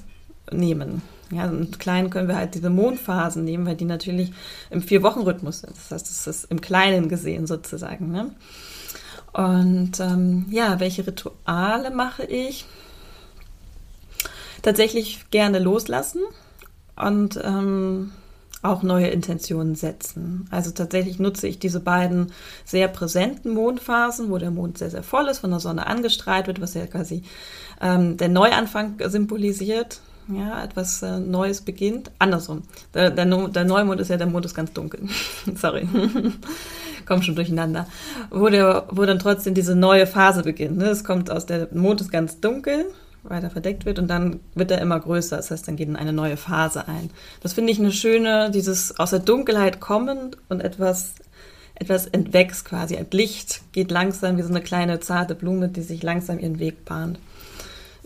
nehmen. 0.51 1.01
Ja, 1.31 1.45
im 1.45 1.71
Kleinen 1.71 2.09
können 2.09 2.27
wir 2.27 2.37
halt 2.37 2.55
diese 2.55 2.69
Mondphasen 2.69 3.43
nehmen, 3.43 3.65
weil 3.65 3.75
die 3.75 3.85
natürlich 3.85 4.31
im 4.69 4.81
Vier-Wochen-Rhythmus 4.81 5.61
sind. 5.61 5.75
Das 5.75 5.91
heißt, 5.91 6.09
das 6.09 6.27
ist 6.27 6.51
im 6.51 6.61
Kleinen 6.61 7.07
gesehen 7.09 7.45
sozusagen. 7.45 8.11
Ne? 8.11 8.31
Und 9.33 9.99
ähm, 9.99 10.45
ja, 10.49 10.79
welche 10.79 11.05
Rituale 11.05 11.91
mache 11.91 12.23
ich? 12.23 12.65
Tatsächlich 14.61 15.29
gerne 15.29 15.59
loslassen 15.59 16.21
und 16.95 17.39
ähm, 17.43 18.11
auch 18.61 18.83
neue 18.83 19.07
Intentionen 19.07 19.75
setzen. 19.75 20.47
Also 20.51 20.71
tatsächlich 20.71 21.19
nutze 21.19 21.47
ich 21.47 21.59
diese 21.59 21.79
beiden 21.79 22.33
sehr 22.65 22.89
präsenten 22.89 23.53
Mondphasen, 23.53 24.29
wo 24.29 24.37
der 24.37 24.51
Mond 24.51 24.77
sehr, 24.77 24.89
sehr 24.89 25.03
voll 25.03 25.27
ist, 25.27 25.39
von 25.39 25.51
der 25.51 25.61
Sonne 25.61 25.87
angestrahlt 25.87 26.47
wird, 26.47 26.59
was 26.59 26.73
ja 26.73 26.85
quasi 26.87 27.23
ähm, 27.81 28.17
der 28.17 28.27
Neuanfang 28.27 28.97
symbolisiert. 29.05 30.01
Ja, 30.31 30.63
etwas 30.63 31.01
äh, 31.01 31.19
Neues 31.19 31.61
beginnt. 31.61 32.11
Andersrum. 32.19 32.63
Der, 32.93 33.09
der, 33.09 33.25
der, 33.25 33.65
Neumond 33.65 33.99
ist 33.99 34.09
ja, 34.09 34.17
der 34.17 34.27
Mond 34.27 34.45
ist 34.45 34.53
ganz 34.53 34.71
dunkel. 34.73 35.01
Sorry. 35.55 35.87
Komm 37.07 37.23
schon 37.23 37.35
durcheinander. 37.35 37.87
Wo, 38.29 38.49
der, 38.49 38.85
wo 38.91 39.05
dann 39.05 39.17
trotzdem 39.17 39.55
diese 39.55 39.75
neue 39.75 40.05
Phase 40.05 40.43
beginnt. 40.43 40.77
Ne? 40.77 40.85
Es 40.85 41.03
kommt 41.03 41.31
aus 41.31 41.47
der 41.47 41.69
Mond 41.73 42.01
ist 42.01 42.11
ganz 42.11 42.39
dunkel 42.39 42.85
weiter 43.23 43.49
verdeckt 43.49 43.85
wird 43.85 43.99
und 43.99 44.07
dann 44.07 44.39
wird 44.55 44.71
er 44.71 44.79
immer 44.79 44.99
größer. 44.99 45.37
Das 45.37 45.51
heißt, 45.51 45.67
dann 45.67 45.75
geht 45.75 45.89
in 45.89 45.95
eine 45.95 46.13
neue 46.13 46.37
Phase 46.37 46.87
ein. 46.87 47.09
Das 47.41 47.53
finde 47.53 47.71
ich 47.71 47.79
eine 47.79 47.91
schöne, 47.91 48.51
dieses 48.51 48.97
aus 48.97 49.09
der 49.09 49.19
Dunkelheit 49.19 49.79
kommend 49.79 50.37
und 50.47 50.61
etwas, 50.61 51.15
etwas 51.75 52.07
entwächst 52.07 52.65
quasi. 52.65 52.97
Ein 52.97 53.07
Licht 53.11 53.61
geht 53.71 53.91
langsam 53.91 54.37
wie 54.37 54.41
so 54.41 54.49
eine 54.49 54.61
kleine 54.61 54.99
zarte 54.99 55.35
Blume, 55.35 55.69
die 55.69 55.81
sich 55.81 56.01
langsam 56.01 56.39
ihren 56.39 56.59
Weg 56.59 56.85
bahnt. 56.85 57.19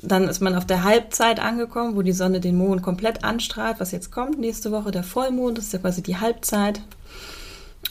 Dann 0.04 0.28
ist 0.28 0.42
man 0.42 0.56
auf 0.56 0.66
der 0.66 0.84
Halbzeit 0.84 1.40
angekommen, 1.40 1.96
wo 1.96 2.02
die 2.02 2.12
Sonne 2.12 2.40
den 2.40 2.58
Mond 2.58 2.84
komplett 2.84 3.24
anstrahlt, 3.24 3.80
was 3.80 3.92
jetzt 3.92 4.12
kommt 4.12 4.38
nächste 4.38 4.72
Woche. 4.72 4.92
Der 4.92 5.04
Vollmond 5.04 5.58
das 5.58 5.66
ist 5.66 5.74
ja 5.74 5.80
quasi 5.80 6.04
die 6.04 6.18
Halbzeit. 6.18 6.82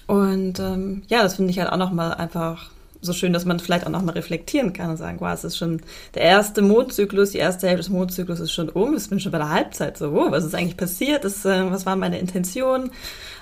Und 0.07 0.59
ähm, 0.61 1.03
ja, 1.09 1.23
das 1.23 1.37
finde 1.37 1.51
ich 1.51 1.59
halt 1.59 1.71
auch 1.71 1.77
nochmal 1.77 2.15
einfach 2.15 2.71
so 3.03 3.13
schön, 3.13 3.33
dass 3.33 3.45
man 3.45 3.59
vielleicht 3.59 3.85
auch 3.85 3.91
nochmal 3.91 4.15
reflektieren 4.15 4.73
kann 4.73 4.91
und 4.91 4.97
sagen, 4.97 5.19
wow, 5.21 5.33
es 5.35 5.43
ist 5.43 5.59
schon 5.59 5.81
der 6.15 6.23
erste 6.23 6.63
Mondzyklus, 6.63 7.33
die 7.33 7.39
erste 7.39 7.67
Hälfte 7.67 7.89
des 7.89 7.93
Mondzyklus 7.93 8.39
ist 8.39 8.53
schon 8.53 8.69
um, 8.69 8.97
ich 8.97 9.09
bin 9.11 9.19
schon 9.19 9.33
bei 9.33 9.39
der 9.39 9.51
Halbzeit 9.51 9.99
so, 9.99 10.11
oh, 10.11 10.31
was 10.31 10.45
ist 10.45 10.55
eigentlich 10.55 10.77
passiert, 10.77 11.25
das, 11.25 11.45
äh, 11.45 11.71
was 11.71 11.85
war 11.85 11.97
meine 11.97 12.21
Intention? 12.21 12.91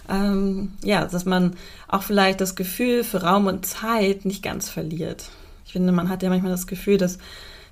Ähm, 0.08 0.72
ja, 0.82 1.04
dass 1.04 1.26
man 1.26 1.56
auch 1.88 2.02
vielleicht 2.02 2.40
das 2.40 2.56
Gefühl 2.56 3.04
für 3.04 3.22
Raum 3.22 3.46
und 3.46 3.66
Zeit 3.66 4.24
nicht 4.24 4.42
ganz 4.42 4.70
verliert. 4.70 5.26
Ich 5.66 5.72
finde, 5.72 5.92
man 5.92 6.08
hat 6.08 6.22
ja 6.22 6.30
manchmal 6.30 6.52
das 6.52 6.66
Gefühl, 6.66 6.96
dass 6.96 7.18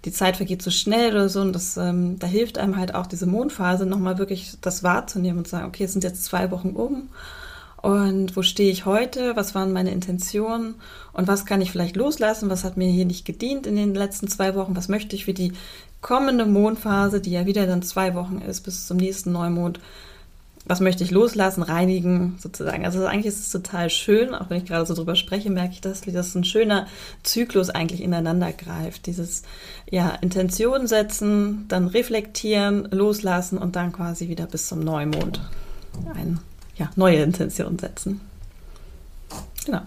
die 0.04 0.12
Zeit 0.12 0.36
vergeht 0.36 0.62
so 0.62 0.70
schnell 0.70 1.12
oder 1.12 1.28
so 1.28 1.40
und 1.40 1.52
das, 1.52 1.76
ähm, 1.76 2.18
da 2.18 2.26
hilft 2.26 2.58
einem 2.58 2.76
halt 2.76 2.94
auch 2.94 3.06
diese 3.06 3.26
Mondphase 3.26 3.86
nochmal 3.86 4.18
wirklich 4.18 4.56
das 4.60 4.82
wahrzunehmen 4.82 5.38
und 5.38 5.44
zu 5.46 5.52
sagen, 5.52 5.66
okay, 5.66 5.84
es 5.84 5.92
sind 5.92 6.04
jetzt 6.04 6.24
zwei 6.24 6.50
Wochen 6.50 6.70
um 6.70 7.08
und 7.82 8.36
wo 8.36 8.42
stehe 8.42 8.72
ich 8.72 8.86
heute, 8.86 9.36
was 9.36 9.54
waren 9.54 9.72
meine 9.72 9.92
Intentionen? 9.92 10.74
Und 11.12 11.28
was 11.28 11.46
kann 11.46 11.60
ich 11.60 11.70
vielleicht 11.70 11.96
loslassen, 11.96 12.50
was 12.50 12.64
hat 12.64 12.76
mir 12.76 12.88
hier 12.88 13.04
nicht 13.04 13.24
gedient 13.24 13.66
in 13.66 13.76
den 13.76 13.94
letzten 13.94 14.28
zwei 14.28 14.54
Wochen, 14.56 14.74
was 14.74 14.88
möchte 14.88 15.14
ich 15.14 15.24
für 15.24 15.34
die 15.34 15.52
kommende 16.00 16.44
Mondphase, 16.44 17.20
die 17.20 17.30
ja 17.30 17.46
wieder 17.46 17.66
dann 17.66 17.82
zwei 17.82 18.14
Wochen 18.14 18.38
ist 18.38 18.62
bis 18.62 18.86
zum 18.86 18.96
nächsten 18.96 19.32
Neumond, 19.32 19.80
was 20.68 20.80
möchte 20.80 21.02
ich 21.02 21.10
loslassen, 21.10 21.62
reinigen 21.62 22.38
sozusagen. 22.38 22.84
Also 22.84 23.06
eigentlich 23.06 23.26
ist 23.26 23.40
es 23.40 23.50
total 23.50 23.88
schön, 23.88 24.34
auch 24.34 24.50
wenn 24.50 24.58
ich 24.58 24.66
gerade 24.66 24.84
so 24.84 24.94
drüber 24.94 25.16
spreche, 25.16 25.48
merke 25.50 25.72
ich 25.72 25.80
das, 25.80 26.06
wie 26.06 26.12
das 26.12 26.34
ein 26.34 26.44
schöner 26.44 26.86
Zyklus 27.22 27.70
eigentlich 27.70 28.02
ineinander 28.02 28.52
greift. 28.52 29.06
Dieses 29.06 29.42
ja, 29.90 30.10
Intention 30.20 30.86
setzen, 30.86 31.64
dann 31.68 31.88
reflektieren, 31.88 32.88
loslassen 32.90 33.56
und 33.56 33.76
dann 33.76 33.92
quasi 33.92 34.28
wieder 34.28 34.46
bis 34.46 34.68
zum 34.68 34.80
Neumond 34.80 35.40
ein 36.14 36.40
ja, 36.76 36.90
neue 36.96 37.22
Intentionen 37.22 37.78
setzen. 37.78 38.20
Genau. 39.64 39.80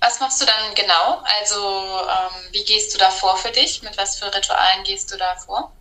Was 0.00 0.20
machst 0.20 0.40
du 0.40 0.44
dann 0.44 0.74
genau? 0.74 1.22
Also 1.40 1.56
ähm, 1.56 2.52
wie 2.52 2.64
gehst 2.64 2.94
du 2.94 2.98
da 2.98 3.10
vor 3.10 3.36
für 3.36 3.50
dich? 3.50 3.82
Mit 3.82 3.96
was 3.96 4.18
für 4.18 4.26
Ritualen 4.26 4.84
gehst 4.84 5.12
du 5.12 5.16
da 5.16 5.34
vor? 5.36 5.72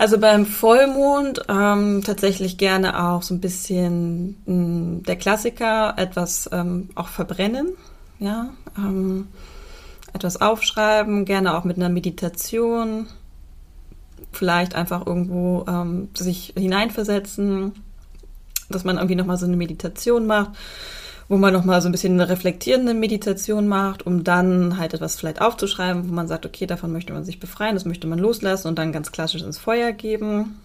Also 0.00 0.16
beim 0.16 0.46
Vollmond 0.46 1.42
ähm, 1.50 2.00
tatsächlich 2.02 2.56
gerne 2.56 3.04
auch 3.04 3.20
so 3.20 3.34
ein 3.34 3.40
bisschen 3.42 4.28
mh, 4.46 4.54
hm, 4.54 5.02
der 5.02 5.16
Klassiker, 5.16 5.92
etwas 5.98 6.48
ähm, 6.52 6.88
auch 6.94 7.08
verbrennen, 7.08 7.74
ja, 8.18 8.48
ähm, 8.78 9.28
etwas 10.14 10.40
aufschreiben, 10.40 11.26
gerne 11.26 11.54
auch 11.54 11.64
mit 11.64 11.76
einer 11.76 11.90
Meditation, 11.90 13.08
vielleicht 14.32 14.74
einfach 14.74 15.06
irgendwo 15.06 15.66
ähm, 15.68 16.08
sich 16.14 16.54
hineinversetzen, 16.56 17.72
dass 18.70 18.84
man 18.84 18.96
irgendwie 18.96 19.16
nochmal 19.16 19.36
so 19.36 19.44
eine 19.44 19.58
Meditation 19.58 20.26
macht, 20.26 20.52
wo 21.30 21.36
man 21.36 21.52
nochmal 21.52 21.80
so 21.80 21.88
ein 21.88 21.92
bisschen 21.92 22.14
eine 22.14 22.28
reflektierende 22.28 22.92
Meditation 22.92 23.68
macht, 23.68 24.04
um 24.04 24.24
dann 24.24 24.78
halt 24.78 24.94
etwas 24.94 25.14
vielleicht 25.14 25.40
aufzuschreiben, 25.40 26.10
wo 26.10 26.12
man 26.12 26.26
sagt, 26.26 26.44
okay, 26.44 26.66
davon 26.66 26.90
möchte 26.90 27.12
man 27.12 27.22
sich 27.22 27.38
befreien, 27.38 27.76
das 27.76 27.84
möchte 27.84 28.08
man 28.08 28.18
loslassen 28.18 28.66
und 28.66 28.80
dann 28.80 28.90
ganz 28.90 29.12
klassisch 29.12 29.42
ins 29.42 29.56
Feuer 29.56 29.92
geben. 29.92 30.58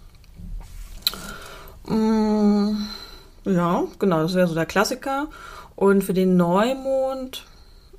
Mm, 1.88 2.78
ja, 3.46 3.84
genau, 4.00 4.24
das 4.24 4.34
wäre 4.34 4.48
so 4.48 4.56
der 4.56 4.66
Klassiker. 4.66 5.28
Und 5.76 6.04
für 6.04 6.16
den 6.16 6.36
Neumond 6.36 7.46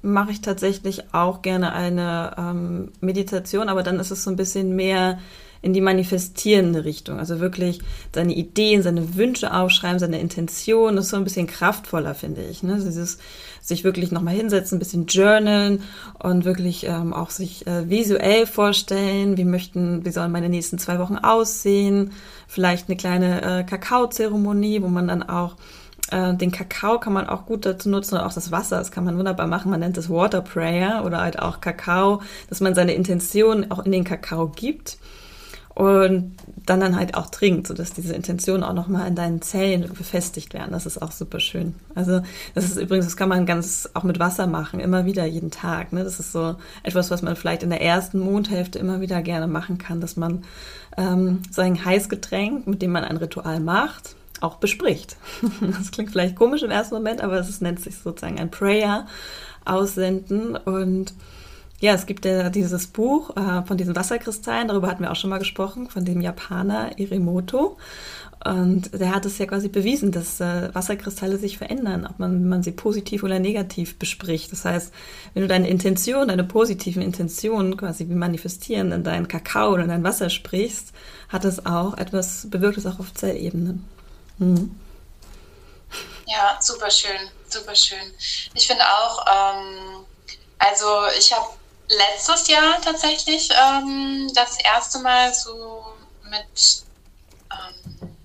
mache 0.02 0.32
ich 0.32 0.40
tatsächlich 0.40 1.14
auch 1.14 1.42
gerne 1.42 1.73
eine 1.73 2.35
ähm, 2.37 2.90
Meditation, 3.00 3.68
aber 3.68 3.85
dann 3.85 4.00
ist 4.00 4.11
es 4.11 4.25
so 4.25 4.30
ein 4.30 4.37
bisschen 4.37 4.75
mehr 4.75 5.20
in 5.66 5.73
die 5.73 5.80
manifestierende 5.80 6.85
Richtung. 6.85 7.18
Also 7.18 7.40
wirklich 7.40 7.80
seine 8.14 8.32
Ideen, 8.35 8.82
seine 8.82 9.16
Wünsche 9.16 9.52
aufschreiben, 9.52 9.99
seine 9.99 10.20
Intention. 10.20 10.94
Das 10.94 11.06
ist 11.06 11.11
so 11.11 11.16
ein 11.16 11.25
bisschen 11.25 11.49
kraftvoller, 11.49 12.14
finde 12.14 12.44
ich. 12.44 12.62
Ne? 12.62 12.76
Dieses 12.76 13.18
sich 13.61 13.82
wirklich 13.82 14.12
nochmal 14.12 14.35
hinsetzen, 14.35 14.76
ein 14.76 14.78
bisschen 14.78 15.06
journalen 15.06 15.82
und 16.20 16.44
wirklich 16.44 16.87
ähm, 16.87 17.12
auch 17.12 17.30
sich 17.30 17.66
äh, 17.66 17.90
visuell 17.90 18.46
vorstellen, 18.46 19.37
wie 19.38 19.44
möchten, 19.44 20.04
wie 20.04 20.12
sollen 20.12 20.30
meine 20.30 20.49
nächsten 20.49 20.78
zwei 20.78 21.00
Wochen 21.00 21.16
aussehen. 21.16 22.12
Vielleicht 22.46 22.88
eine 22.88 22.96
kleine 22.96 23.42
äh, 23.42 23.64
Kakaozeremonie, 23.64 24.82
wo 24.82 24.87
man 24.87 25.08
dann 25.08 25.25
auch 25.25 25.56
äh, 26.12 26.32
den 26.35 26.52
Kakao 26.52 27.00
kann 27.00 27.12
man 27.12 27.28
auch 27.28 27.44
gut 27.44 27.66
dazu 27.66 27.88
nutzen 27.88 28.14
und 28.14 28.20
auch 28.20 28.32
das 28.32 28.52
Wasser, 28.52 28.78
das 28.78 28.92
kann 28.92 29.04
man 29.04 29.18
wunderbar 29.18 29.49
machen. 29.49 29.73
Man 29.73 29.80
nennt 29.80 29.99
es 29.99 30.08
Water 30.08 30.42
Prayer 30.42 31.02
oder 31.04 31.23
halt 31.23 31.40
auch 31.40 31.61
Kakao, 31.61 32.23
dass 32.49 32.61
man 32.61 32.76
seine 32.76 32.94
Intention 32.94 33.73
auch 33.73 33.85
in 33.85 33.90
den 33.90 34.04
Kakao 34.04 34.46
gibt 34.46 34.99
und 35.76 36.35
dann 36.64 36.80
dann 36.80 36.97
halt 36.97 37.14
auch 37.14 37.28
trinkt, 37.28 37.66
sodass 37.66 37.92
diese 37.92 38.14
Intentionen 38.14 38.64
auch 38.64 38.73
nochmal 38.73 39.06
in 39.09 39.14
deinen 39.14 39.42
Zellen 39.42 39.87
befestigt 39.92 40.54
werden. 40.54 40.73
Das 40.73 40.87
ist 40.87 41.02
auch 41.02 41.12
super 41.12 41.38
schön. 41.38 41.75
Also 41.95 42.23
das 42.54 42.64
ist 42.64 42.78
übrigens, 42.78 43.04
das 43.04 43.18
kann 43.18 43.28
man 43.28 43.45
ganz 43.45 43.87
auch 43.92 44.02
mit 44.02 44.18
Wasser 44.18 44.47
machen, 44.47 44.80
immer 44.80 45.04
wieder 45.04 45.26
jeden 45.26 45.50
Tag. 45.50 45.92
Ne? 45.92 46.02
Das 46.02 46.18
ist 46.18 46.33
so 46.33 46.56
etwas, 46.83 47.11
was 47.11 47.21
man 47.21 47.37
vielleicht 47.37 47.62
in 47.62 47.68
der 47.68 47.83
ersten 47.83 48.18
Mondhälfte 48.18 48.78
immer 48.78 49.02
wieder 49.02 49.21
gerne 49.21 49.49
machen 49.49 49.76
kann, 49.76 50.00
dass 50.00 50.16
man 50.16 50.45
ähm, 50.97 51.42
sein 51.50 51.85
Heißgetränk, 51.85 52.66
mit 52.66 52.80
dem 52.80 52.92
man 52.92 53.04
ein 53.04 53.18
Ritual 53.18 53.61
macht, 53.61 54.16
auch 54.40 54.56
bespricht. 54.56 55.18
Das 55.61 55.90
klingt 55.90 56.11
vielleicht 56.11 56.37
komisch 56.37 56.62
im 56.62 56.71
ersten 56.71 56.95
Moment, 56.95 57.21
aber 57.21 57.38
es 57.38 57.61
nennt 57.61 57.80
sich 57.80 57.99
sozusagen 57.99 58.40
ein 58.40 58.50
Prayer 58.50 59.06
aussenden 59.66 60.56
und 60.56 61.12
ja, 61.80 61.92
es 61.92 62.06
gibt 62.06 62.25
ja 62.25 62.49
dieses 62.49 62.87
Buch 62.87 63.37
äh, 63.37 63.62
von 63.66 63.76
diesen 63.76 63.95
Wasserkristallen, 63.95 64.68
darüber 64.68 64.88
hatten 64.88 65.02
wir 65.02 65.12
auch 65.12 65.16
schon 65.16 65.30
mal 65.30 65.38
gesprochen, 65.38 65.90
von 65.90 66.04
dem 66.04 66.21
Japaner 66.21 66.99
Iremoto. 66.99 67.76
Und 68.45 68.95
der 68.95 69.14
hat 69.14 69.26
es 69.26 69.38
ja 69.38 69.47
quasi 69.47 69.68
bewiesen, 69.68 70.12
dass 70.12 70.40
äh, 70.40 70.73
Wasserkristalle 70.73 71.37
sich 71.37 71.59
verändern, 71.59 72.06
ob 72.09 72.18
man, 72.18 72.49
man 72.49 72.62
sie 72.62 72.71
positiv 72.71 73.25
oder 73.25 73.40
negativ 73.40 73.99
bespricht. 73.99 74.52
Das 74.52 74.64
heißt, 74.64 74.92
wenn 75.35 75.42
du 75.42 75.49
deine 75.49 75.68
Intention, 75.68 76.28
deine 76.28 76.45
positiven 76.45 77.02
Intentionen 77.02 77.76
quasi 77.76 78.09
wie 78.09 78.14
manifestieren 78.14 78.92
in 78.92 79.04
deinen 79.04 79.26
Kakao 79.26 79.73
oder 79.73 79.83
in 79.83 79.88
dein 79.88 80.04
Wasser 80.04 80.30
sprichst, 80.30 80.92
hat 81.28 81.45
es 81.45 81.66
auch 81.66 81.99
etwas, 81.99 82.49
bewirkt 82.49 82.78
es 82.78 82.87
auch 82.87 83.00
auf 83.00 83.12
Zellebene. 83.14 83.80
Mhm. 84.38 84.78
Ja, 86.26 86.59
super 86.61 86.90
schön, 86.90 87.28
super 87.49 87.75
schön. 87.75 88.12
Ich 88.54 88.66
finde 88.66 88.85
auch, 88.85 89.25
ähm, 89.26 90.04
also 90.59 90.87
ich 91.18 91.33
habe 91.33 91.47
letztes 91.88 92.49
Jahr 92.49 92.81
tatsächlich 92.81 93.49
ähm, 93.50 94.31
das 94.35 94.59
erste 94.59 94.99
Mal 94.99 95.33
so 95.33 95.85
mit 96.25 96.85
ähm, 97.52 98.16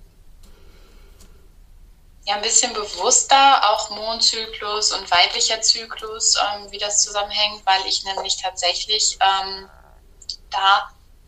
ja, 2.24 2.36
ein 2.36 2.42
bisschen 2.42 2.72
bewusster 2.72 3.70
auch 3.70 3.90
Mondzyklus 3.90 4.92
und 4.92 5.10
weiblicher 5.10 5.60
Zyklus, 5.60 6.36
ähm, 6.36 6.70
wie 6.70 6.78
das 6.78 7.02
zusammenhängt, 7.02 7.64
weil 7.66 7.86
ich 7.86 8.04
nämlich 8.04 8.36
tatsächlich 8.40 9.18
ähm, 9.20 9.68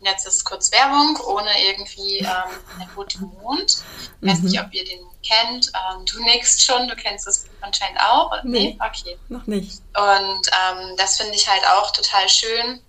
jetzt 0.05 0.27
ist 0.27 0.45
kurz 0.45 0.71
Werbung, 0.71 1.19
ohne 1.25 1.49
irgendwie 1.63 2.19
ähm, 2.19 2.79
einen 2.79 2.89
guten 2.95 3.25
Mond. 3.41 3.77
Ich 4.21 4.29
weiß 4.29 4.39
nicht, 4.39 4.59
mhm. 4.59 4.65
ob 4.65 4.73
ihr 4.73 4.85
den 4.85 4.99
kennt. 5.23 5.71
Ähm, 5.73 6.05
du 6.05 6.23
nix 6.23 6.63
schon, 6.63 6.87
du 6.87 6.95
kennst 6.95 7.27
das 7.27 7.45
anscheinend 7.61 7.99
auch. 7.99 8.31
Nee, 8.43 8.77
nee? 8.77 8.79
okay. 8.79 9.17
Noch 9.29 9.45
nicht. 9.47 9.81
Und 9.97 10.47
ähm, 10.47 10.95
das 10.97 11.17
finde 11.17 11.35
ich 11.35 11.47
halt 11.47 11.65
auch 11.67 11.91
total 11.91 12.29
schön. 12.29 12.81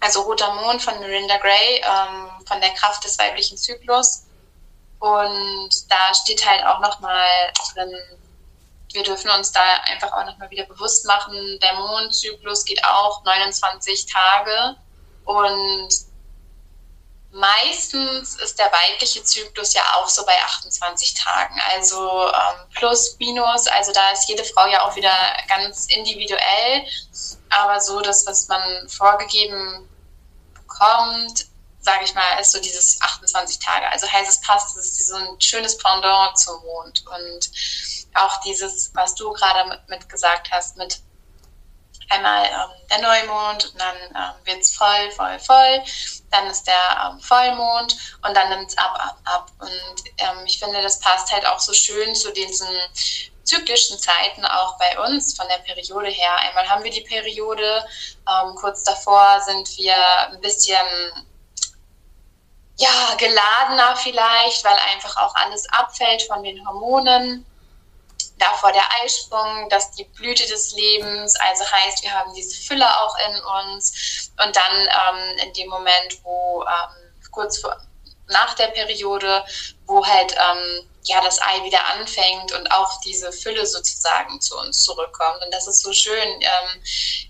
Also 0.00 0.22
Roter 0.22 0.52
Mond 0.54 0.82
von 0.82 0.98
Miranda 1.00 1.38
Gray, 1.38 1.76
ähm, 1.82 2.30
von 2.46 2.60
der 2.60 2.70
Kraft 2.70 3.04
des 3.04 3.18
weiblichen 3.18 3.56
Zyklus. 3.56 4.24
Und 5.00 5.70
da 5.88 6.14
steht 6.14 6.44
halt 6.48 6.64
auch 6.64 6.80
nochmal 6.80 7.52
drin, 7.74 7.92
wir 8.92 9.02
dürfen 9.02 9.30
uns 9.30 9.52
da 9.52 9.60
einfach 9.84 10.12
auch 10.12 10.24
nochmal 10.24 10.50
wieder 10.50 10.64
bewusst 10.64 11.06
machen, 11.06 11.58
der 11.62 11.74
Mondzyklus 11.74 12.64
geht 12.64 12.82
auch 12.84 13.22
29 13.24 14.06
Tage 14.06 14.76
und 15.24 15.88
Meistens 17.30 18.36
ist 18.36 18.58
der 18.58 18.72
weibliche 18.72 19.22
Zyklus 19.22 19.74
ja 19.74 19.82
auch 19.96 20.08
so 20.08 20.24
bei 20.24 20.36
28 20.42 21.12
Tagen, 21.14 21.60
also 21.74 22.26
ähm, 22.26 22.68
plus, 22.74 23.16
minus, 23.18 23.66
also 23.66 23.92
da 23.92 24.10
ist 24.12 24.28
jede 24.28 24.44
Frau 24.44 24.66
ja 24.66 24.82
auch 24.86 24.96
wieder 24.96 25.12
ganz 25.46 25.86
individuell, 25.86 26.86
aber 27.50 27.80
so 27.80 28.00
das, 28.00 28.26
was 28.26 28.48
man 28.48 28.88
vorgegeben 28.88 29.88
bekommt, 30.54 31.46
sage 31.80 32.04
ich 32.04 32.14
mal, 32.14 32.38
ist 32.40 32.52
so 32.52 32.60
dieses 32.60 33.00
28 33.00 33.58
Tage. 33.58 33.86
Also 33.90 34.10
heißt 34.10 34.28
es 34.28 34.40
passt, 34.40 34.76
es 34.76 34.98
ist 34.98 35.08
so 35.08 35.16
ein 35.16 35.40
schönes 35.40 35.76
Pendant 35.78 36.38
zum 36.38 36.62
Mond 36.64 37.04
und 37.06 37.50
auch 38.14 38.40
dieses, 38.40 38.90
was 38.94 39.14
du 39.14 39.32
gerade 39.32 39.80
mit, 39.88 40.08
gesagt 40.08 40.50
hast, 40.50 40.76
mit 40.76 41.00
einmal 42.08 42.44
ähm, 42.46 42.86
der 42.90 42.98
Neumond 42.98 43.64
und 43.66 43.80
dann 43.80 43.96
ähm, 44.14 44.44
wird 44.44 44.60
es 44.60 44.74
voll, 44.74 45.10
voll, 45.12 45.38
voll. 45.38 45.82
Dann 46.30 46.46
ist 46.46 46.66
der 46.66 47.10
ähm, 47.10 47.20
Vollmond 47.20 47.96
und 48.26 48.36
dann 48.36 48.48
nimmt 48.50 48.70
es 48.70 48.78
ab, 48.78 48.98
ab, 48.98 49.18
ab. 49.24 49.50
Und 49.60 50.04
ähm, 50.18 50.44
ich 50.46 50.58
finde, 50.58 50.82
das 50.82 51.00
passt 51.00 51.30
halt 51.32 51.46
auch 51.46 51.60
so 51.60 51.72
schön 51.72 52.14
zu 52.14 52.32
diesen 52.32 52.68
zyklischen 53.44 53.98
Zeiten 53.98 54.44
auch 54.44 54.76
bei 54.78 54.98
uns 55.06 55.34
von 55.34 55.48
der 55.48 55.58
Periode 55.58 56.10
her. 56.10 56.36
Einmal 56.38 56.68
haben 56.68 56.84
wir 56.84 56.90
die 56.90 57.00
Periode, 57.00 57.84
ähm, 58.28 58.54
kurz 58.56 58.84
davor 58.84 59.40
sind 59.40 59.76
wir 59.78 59.96
ein 60.30 60.40
bisschen 60.40 60.76
ja, 62.76 63.14
geladener 63.16 63.96
vielleicht, 63.96 64.62
weil 64.64 64.76
einfach 64.92 65.16
auch 65.16 65.34
alles 65.34 65.66
abfällt 65.72 66.22
von 66.22 66.42
den 66.44 66.66
Hormonen 66.66 67.44
davor 68.38 68.72
der 68.72 68.84
Eisprung, 69.02 69.68
dass 69.68 69.90
die 69.92 70.04
Blüte 70.04 70.46
des 70.46 70.72
Lebens, 70.72 71.34
also 71.40 71.64
heißt, 71.70 72.02
wir 72.02 72.12
haben 72.12 72.32
diese 72.34 72.56
Fülle 72.56 72.86
auch 73.00 73.16
in 73.28 73.40
uns 73.68 74.30
und 74.44 74.54
dann 74.54 74.74
ähm, 74.74 75.38
in 75.38 75.52
dem 75.54 75.68
Moment, 75.68 76.18
wo 76.22 76.62
ähm, 76.62 77.30
kurz 77.30 77.58
vor, 77.58 77.76
nach 78.28 78.54
der 78.54 78.68
Periode, 78.68 79.44
wo 79.86 80.04
halt 80.04 80.32
ähm, 80.32 80.88
ja 81.04 81.20
das 81.22 81.40
Ei 81.40 81.64
wieder 81.64 81.84
anfängt 81.86 82.52
und 82.52 82.70
auch 82.72 83.00
diese 83.00 83.32
Fülle 83.32 83.66
sozusagen 83.66 84.40
zu 84.40 84.58
uns 84.58 84.82
zurückkommt. 84.82 85.42
Und 85.44 85.52
das 85.52 85.66
ist 85.66 85.82
so 85.82 85.92
schön, 85.92 86.28
ähm, 86.40 86.82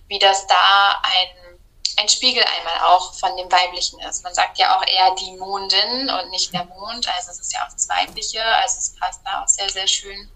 wie 0.09 0.19
das 0.19 0.47
da 0.47 1.01
ein, 1.03 1.59
ein 1.99 2.09
Spiegel 2.09 2.45
einmal 2.59 2.81
auch 2.89 3.15
von 3.15 3.37
dem 3.37 3.51
Weiblichen 3.51 4.01
ist. 4.01 4.25
Man 4.25 4.35
sagt 4.35 4.59
ja 4.59 4.77
auch 4.77 4.87
eher 4.87 5.15
die 5.15 5.37
Mondin 5.37 6.11
und 6.11 6.31
nicht 6.31 6.53
der 6.53 6.65
Mond, 6.65 7.09
also 7.09 7.31
es 7.31 7.41
ist 7.41 7.53
ja 7.53 7.65
auch 7.65 7.73
das 7.73 7.89
Weibliche, 7.89 8.45
also 8.45 8.79
es 8.79 8.95
passt 8.99 9.21
da 9.25 9.43
auch 9.43 9.49
sehr, 9.49 9.71
sehr 9.71 9.87
schön. 9.87 10.31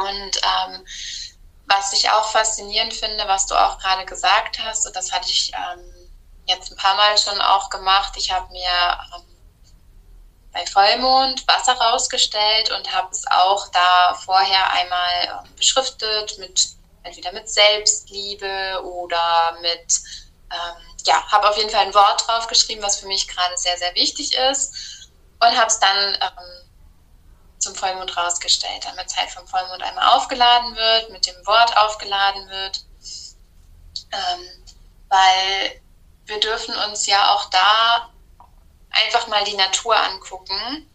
Und 0.00 0.36
ähm, 0.36 0.86
was 1.66 1.92
ich 1.92 2.10
auch 2.10 2.30
faszinierend 2.30 2.94
finde, 2.94 3.26
was 3.28 3.46
du 3.46 3.54
auch 3.54 3.78
gerade 3.78 4.04
gesagt 4.06 4.58
hast, 4.58 4.86
und 4.86 4.96
das 4.96 5.12
hatte 5.12 5.28
ich 5.30 5.52
ähm, 5.54 6.10
jetzt 6.46 6.70
ein 6.70 6.76
paar 6.76 6.96
Mal 6.96 7.16
schon 7.18 7.40
auch 7.40 7.68
gemacht, 7.70 8.14
ich 8.16 8.32
habe 8.32 8.50
mir 8.52 8.98
ähm, 9.16 9.22
bei 10.52 10.64
Vollmond 10.66 11.46
Wasser 11.46 11.74
rausgestellt 11.74 12.70
und 12.70 12.92
habe 12.92 13.10
es 13.10 13.24
auch 13.30 13.68
da 13.68 14.14
vorher 14.24 14.72
einmal 14.72 15.44
ähm, 15.44 15.54
beschriftet 15.56 16.38
mit 16.38 16.68
entweder 17.02 17.32
mit 17.32 17.48
Selbstliebe 17.48 18.82
oder 18.82 19.58
mit 19.60 20.00
ähm, 20.50 20.96
ja, 21.04 21.22
habe 21.30 21.48
auf 21.48 21.56
jeden 21.56 21.70
Fall 21.70 21.86
ein 21.86 21.94
Wort 21.94 22.26
drauf 22.26 22.46
geschrieben, 22.46 22.82
was 22.82 22.98
für 22.98 23.06
mich 23.06 23.28
gerade 23.28 23.56
sehr, 23.56 23.76
sehr 23.76 23.94
wichtig 23.94 24.34
ist 24.34 25.08
und 25.40 25.56
habe 25.56 25.66
es 25.66 25.78
dann 25.78 26.14
ähm, 26.14 26.67
zum 27.68 27.74
Vollmond 27.74 28.16
rausgestellt, 28.16 28.84
damit 28.84 29.06
es 29.06 29.16
halt 29.16 29.30
vom 29.30 29.46
Vollmond 29.46 29.82
einmal 29.82 30.16
aufgeladen 30.16 30.74
wird, 30.74 31.10
mit 31.10 31.26
dem 31.26 31.46
Wort 31.46 31.76
aufgeladen 31.76 32.48
wird. 32.48 32.84
Ähm, 34.12 34.64
weil 35.08 35.80
wir 36.24 36.40
dürfen 36.40 36.74
uns 36.88 37.06
ja 37.06 37.34
auch 37.34 37.50
da 37.50 38.10
einfach 38.90 39.26
mal 39.26 39.44
die 39.44 39.56
Natur 39.56 39.96
angucken, 39.96 40.90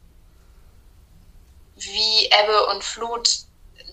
wie 1.75 2.25
Ebbe 2.25 2.67
und 2.67 2.83
Flut 2.83 3.29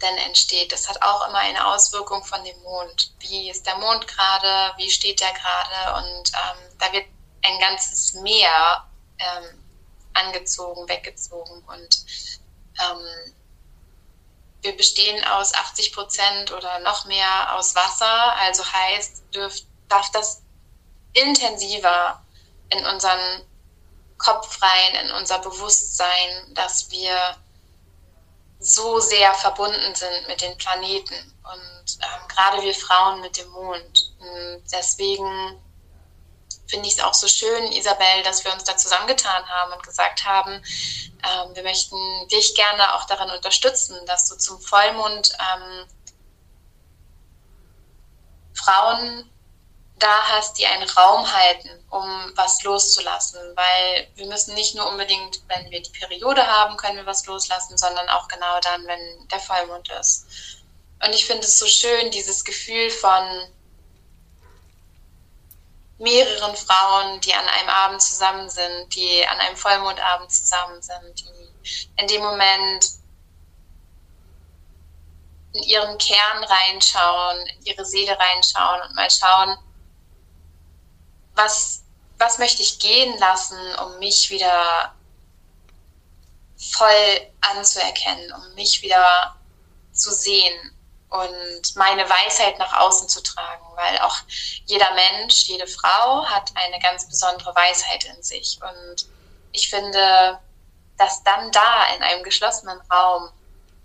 denn 0.03 0.17
entsteht. 0.19 0.73
Das 0.73 0.89
hat 0.89 1.03
auch 1.03 1.29
immer 1.29 1.39
eine 1.39 1.67
Auswirkung 1.67 2.25
von 2.25 2.43
dem 2.45 2.59
Mond. 2.63 3.13
Wie 3.21 3.51
ist 3.51 3.67
der 3.67 3.77
Mond 3.77 4.07
gerade? 4.07 4.75
Wie 4.79 4.91
steht 4.91 5.21
der 5.21 5.33
gerade? 5.33 6.07
Und 6.07 6.31
ähm, 6.31 6.79
da 6.79 6.93
wird 6.93 7.07
ein 7.43 7.59
ganzes 7.59 8.15
Meer 8.15 8.87
ähm, 9.19 9.65
angezogen, 10.15 10.89
weggezogen. 10.89 11.63
Und 11.65 12.05
ähm, 12.79 13.35
wir 14.63 14.77
bestehen 14.77 15.25
aus 15.25 15.55
80 15.55 15.93
Prozent 15.93 16.53
oder 16.53 16.79
noch 16.81 17.07
mehr 17.07 17.57
aus 17.57 17.75
Wasser, 17.75 18.37
also 18.37 18.65
heißt, 18.65 19.23
dürf, 19.35 19.61
darf 19.89 20.11
das 20.13 20.43
intensiver 21.15 22.23
in 22.69 22.85
unseren 22.85 23.45
Kopf 24.19 24.61
rein, 24.63 25.07
in 25.07 25.13
unser 25.13 25.39
Bewusstsein, 25.39 26.55
dass 26.55 26.91
wir 26.91 27.37
so 28.59 29.01
sehr 29.01 29.33
verbunden 29.35 29.95
sind 29.95 30.29
mit 30.29 30.43
den 30.43 30.57
Planeten 30.59 31.35
und 31.43 31.99
ähm, 32.03 32.29
gerade 32.29 32.61
wir 32.63 32.75
Frauen 32.75 33.23
mit 33.23 33.39
dem 33.39 33.49
Mond. 33.49 34.13
Und 34.19 34.63
deswegen 34.71 35.59
finde 36.71 36.89
ich 36.89 36.95
es 36.95 37.01
auch 37.01 37.15
so 37.15 37.29
schön, 37.29 37.73
Isabel, 37.73 38.23
dass 38.25 38.45
wir 38.45 38.53
uns 38.53 38.65
da 38.65 38.77
zusammengetan 38.77 39.47
haben 39.49 39.73
und 39.73 39.83
gesagt 39.83 40.25
haben, 40.25 40.53
ähm, 40.53 41.55
wir 41.55 41.63
möchten 41.63 41.97
dich 42.29 42.55
gerne 42.55 42.95
auch 42.95 43.05
darin 43.07 43.31
unterstützen, 43.31 43.97
dass 44.07 44.29
du 44.29 44.37
zum 44.37 44.61
Vollmond 44.61 45.33
ähm, 45.39 45.87
Frauen 48.55 49.31
da 49.99 50.23
hast, 50.29 50.59
die 50.59 50.67
einen 50.67 50.89
Raum 50.89 51.31
halten, 51.31 51.69
um 51.91 52.33
was 52.35 52.63
loszulassen. 52.63 53.41
Weil 53.55 54.09
wir 54.15 54.27
müssen 54.27 54.55
nicht 54.55 54.75
nur 54.75 54.89
unbedingt, 54.89 55.43
wenn 55.49 55.71
wir 55.71 55.83
die 55.83 55.91
Periode 55.91 56.47
haben, 56.47 56.77
können 56.77 56.97
wir 56.97 57.07
was 57.07 57.27
loslassen, 57.27 57.77
sondern 57.77 58.09
auch 58.09 58.27
genau 58.29 58.61
dann, 58.61 58.87
wenn 58.87 59.29
der 59.29 59.41
Vollmond 59.41 59.91
ist. 60.01 60.27
Und 61.05 61.15
ich 61.15 61.27
finde 61.27 61.47
es 61.47 61.59
so 61.59 61.67
schön, 61.67 62.11
dieses 62.11 62.45
Gefühl 62.45 62.91
von 62.91 63.49
mehreren 66.01 66.57
Frauen, 66.57 67.21
die 67.21 67.35
an 67.35 67.47
einem 67.47 67.69
Abend 67.69 68.03
zusammen 68.03 68.49
sind, 68.49 68.95
die 68.95 69.27
an 69.27 69.39
einem 69.39 69.57
Vollmondabend 69.57 70.33
zusammen 70.33 70.81
sind, 70.81 71.21
die 71.21 71.93
in 71.97 72.07
dem 72.09 72.23
Moment 72.23 72.87
in 75.53 75.63
ihren 75.65 75.99
Kern 75.99 76.45
reinschauen, 76.45 77.47
in 77.47 77.67
ihre 77.67 77.85
Seele 77.85 78.19
reinschauen 78.19 78.81
und 78.89 78.95
mal 78.95 79.11
schauen, 79.11 79.57
was, 81.35 81.85
was 82.19 82.39
möchte 82.39 82.63
ich 82.63 82.79
gehen 82.79 83.19
lassen, 83.19 83.59
um 83.85 83.99
mich 83.99 84.31
wieder 84.31 84.95
voll 86.57 87.33
anzuerkennen, 87.43 88.33
um 88.33 88.55
mich 88.55 88.81
wieder 88.81 89.37
zu 89.93 90.13
sehen 90.13 90.80
und 91.11 91.77
meine 91.77 92.09
Weisheit 92.09 92.59
nach 92.59 92.81
außen 92.81 93.09
zu 93.09 93.23
tragen, 93.23 93.67
weil 93.75 93.99
auch 93.99 94.17
jeder 94.67 94.93
Mensch, 94.95 95.45
jede 95.47 95.67
Frau 95.67 96.25
hat 96.25 96.53
eine 96.55 96.79
ganz 96.81 97.09
besondere 97.09 97.55
Weisheit 97.55 98.05
in 98.05 98.23
sich. 98.23 98.59
Und 98.63 99.07
ich 99.53 99.69
finde, 99.69 100.39
dass 100.99 101.23
dann 101.25 101.51
da 101.51 101.95
in 101.97 102.03
einem 102.03 102.23
geschlossenen 102.23 102.81
Raum 102.93 103.31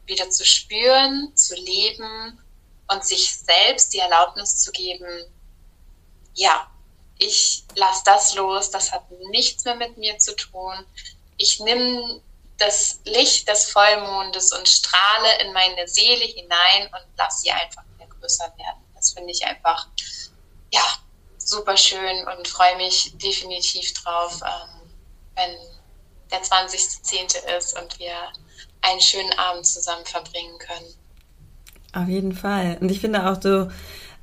wieder 0.06 0.30
zu 0.30 0.46
spüren, 0.46 1.36
zu 1.36 1.56
leben 1.56 2.40
und 2.88 3.04
sich 3.04 3.38
selbst 3.38 3.94
die 3.94 4.00
Erlaubnis 4.00 4.62
zu 4.62 4.72
geben, 4.72 5.26
ja, 6.36 6.70
ich 7.18 7.64
lasse 7.76 8.04
das 8.06 8.36
los, 8.36 8.70
das 8.70 8.92
hat 8.92 9.10
nichts 9.30 9.66
mehr 9.66 9.76
mit 9.76 9.98
mir 9.98 10.20
zu 10.20 10.36
tun. 10.36 10.86
Ich 11.38 11.60
nehme 11.60 12.22
das 12.58 13.02
Licht 13.06 13.48
des 13.50 13.72
Vollmondes 13.72 14.52
und 14.54 14.68
strahle 14.68 15.42
in 15.46 15.54
meine 15.54 15.88
Seele 15.88 16.26
hinein 16.26 16.88
und 16.94 17.18
lasse 17.18 17.42
sie 17.42 17.52
einfach 17.52 17.84
wieder 17.96 18.08
größer 18.08 18.54
werden. 18.58 18.82
Das 18.96 19.12
finde 19.12 19.32
ich 19.32 19.46
einfach, 19.46 19.88
ja, 20.72 20.84
super 21.38 21.78
schön 21.78 22.28
und 22.28 22.48
freue 22.48 22.78
mich 22.78 23.12
definitiv 23.18 23.94
drauf, 23.94 24.42
ähm, 24.42 24.92
wenn 25.36 25.56
der 26.32 26.42
20.10. 26.42 27.58
ist 27.58 27.78
und 27.78 28.00
wir 28.00 28.16
einen 28.82 29.02
schönen 29.02 29.34
Abend 29.38 29.68
zusammen 29.68 30.06
verbringen 30.06 30.58
können. 30.60 30.96
Auf 31.94 32.08
jeden 32.08 32.34
Fall. 32.34 32.78
Und 32.82 32.90
ich 32.90 33.00
finde 33.00 33.30
auch, 33.30 33.38
du 33.38 33.72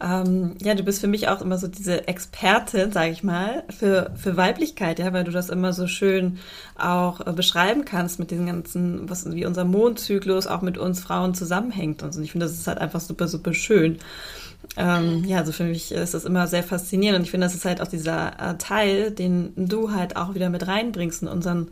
ähm, 0.02 0.56
ja, 0.60 0.74
du 0.74 0.82
bist 0.82 1.00
für 1.00 1.06
mich 1.06 1.28
auch 1.28 1.40
immer 1.40 1.58
so 1.58 1.68
diese 1.68 2.08
Expertin, 2.08 2.90
sage 2.90 3.12
ich 3.12 3.22
mal, 3.22 3.62
für, 3.70 4.10
für 4.16 4.36
Weiblichkeit, 4.36 4.98
ja, 4.98 5.12
weil 5.12 5.24
du 5.24 5.30
das 5.30 5.48
immer 5.48 5.72
so 5.72 5.86
schön 5.86 6.40
auch 6.76 7.24
äh, 7.24 7.32
beschreiben 7.32 7.84
kannst 7.84 8.18
mit 8.18 8.30
diesen 8.32 8.46
ganzen, 8.46 9.08
was 9.08 9.30
wie 9.32 9.46
unser 9.46 9.64
Mondzyklus 9.64 10.48
auch 10.48 10.62
mit 10.62 10.76
uns 10.76 11.00
Frauen 11.00 11.34
zusammenhängt 11.34 12.02
und 12.02 12.12
so. 12.12 12.18
Und 12.18 12.24
ich 12.24 12.32
finde, 12.32 12.46
das 12.46 12.54
ist 12.54 12.66
halt 12.66 12.78
einfach 12.78 13.00
super, 13.00 13.28
super 13.28 13.54
schön. 13.54 13.98
Ähm, 14.76 15.24
ja, 15.24 15.38
also 15.38 15.52
für 15.52 15.64
mich 15.64 15.92
ist 15.92 16.14
das 16.14 16.24
immer 16.24 16.46
sehr 16.46 16.62
faszinierend 16.62 17.20
und 17.20 17.24
ich 17.24 17.30
finde, 17.30 17.46
das 17.46 17.54
ist 17.54 17.64
halt 17.64 17.80
auch 17.80 17.88
dieser 17.88 18.32
äh, 18.40 18.58
Teil, 18.58 19.10
den 19.10 19.52
du 19.56 19.92
halt 19.92 20.16
auch 20.16 20.34
wieder 20.34 20.50
mit 20.50 20.66
reinbringst 20.66 21.22
in 21.22 21.28
unseren 21.28 21.68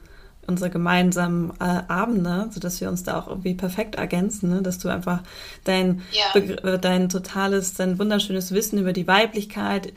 unsere 0.50 0.70
gemeinsamen 0.70 1.52
äh, 1.60 1.82
Abende, 1.88 2.48
sodass 2.50 2.80
wir 2.80 2.88
uns 2.88 3.04
da 3.04 3.18
auch 3.18 3.28
irgendwie 3.28 3.54
perfekt 3.54 3.94
ergänzen, 3.94 4.50
ne? 4.50 4.62
dass 4.62 4.78
du 4.78 4.88
einfach 4.88 5.22
dein, 5.64 6.02
ja. 6.12 6.40
Äh, 6.40 6.78
dein 6.78 7.08
totales, 7.08 7.74
dein 7.74 7.98
wunderschönes 7.98 8.52
Wissen 8.52 8.78
über 8.78 8.92
die 8.92 9.06
Weiblichkeit, 9.06 9.92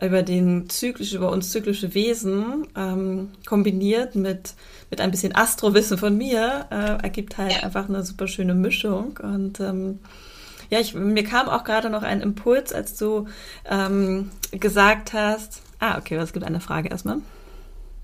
über 0.00 0.22
den 0.22 0.68
zyklisch, 0.68 1.12
über 1.12 1.30
uns 1.30 1.50
zyklische 1.50 1.94
Wesen 1.94 2.66
ähm, 2.76 3.30
kombiniert 3.46 4.14
mit, 4.16 4.54
mit 4.90 5.00
ein 5.00 5.10
bisschen 5.10 5.36
Astrowissen 5.36 5.98
von 5.98 6.16
mir, 6.16 6.66
äh, 6.70 7.02
ergibt 7.02 7.38
halt 7.38 7.52
ja. 7.52 7.62
einfach 7.62 7.88
eine 7.88 8.02
super 8.02 8.26
schöne 8.26 8.54
Mischung 8.54 9.18
und 9.22 9.60
ähm, 9.60 10.00
ja, 10.70 10.80
ich, 10.80 10.94
mir 10.94 11.24
kam 11.24 11.48
auch 11.48 11.64
gerade 11.64 11.88
noch 11.90 12.02
ein 12.02 12.20
Impuls, 12.20 12.72
als 12.72 12.96
du 12.96 13.26
ähm, 13.68 14.30
gesagt 14.50 15.12
hast, 15.12 15.62
ah, 15.78 15.98
okay, 15.98 16.16
es 16.16 16.32
gibt 16.32 16.44
eine 16.44 16.60
Frage 16.60 16.90
erstmal. 16.90 17.18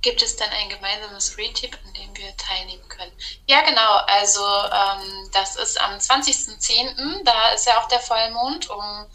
Gibt 0.04 0.20
es 0.20 0.36
dann 0.36 0.50
ein 0.50 0.68
gemeinsames 0.68 1.38
Retip, 1.38 1.78
an 1.82 1.94
dem 1.94 2.14
wir 2.14 2.36
teilnehmen 2.36 2.86
können? 2.90 3.10
Ja, 3.46 3.62
genau. 3.62 3.96
Also 4.06 4.38
ähm, 4.44 5.30
das 5.32 5.56
ist 5.56 5.80
am 5.80 5.94
20.10., 5.94 7.24
da 7.24 7.52
ist 7.54 7.66
ja 7.66 7.80
auch 7.80 7.88
der 7.88 8.00
Vollmond 8.00 8.68
um, 8.68 9.06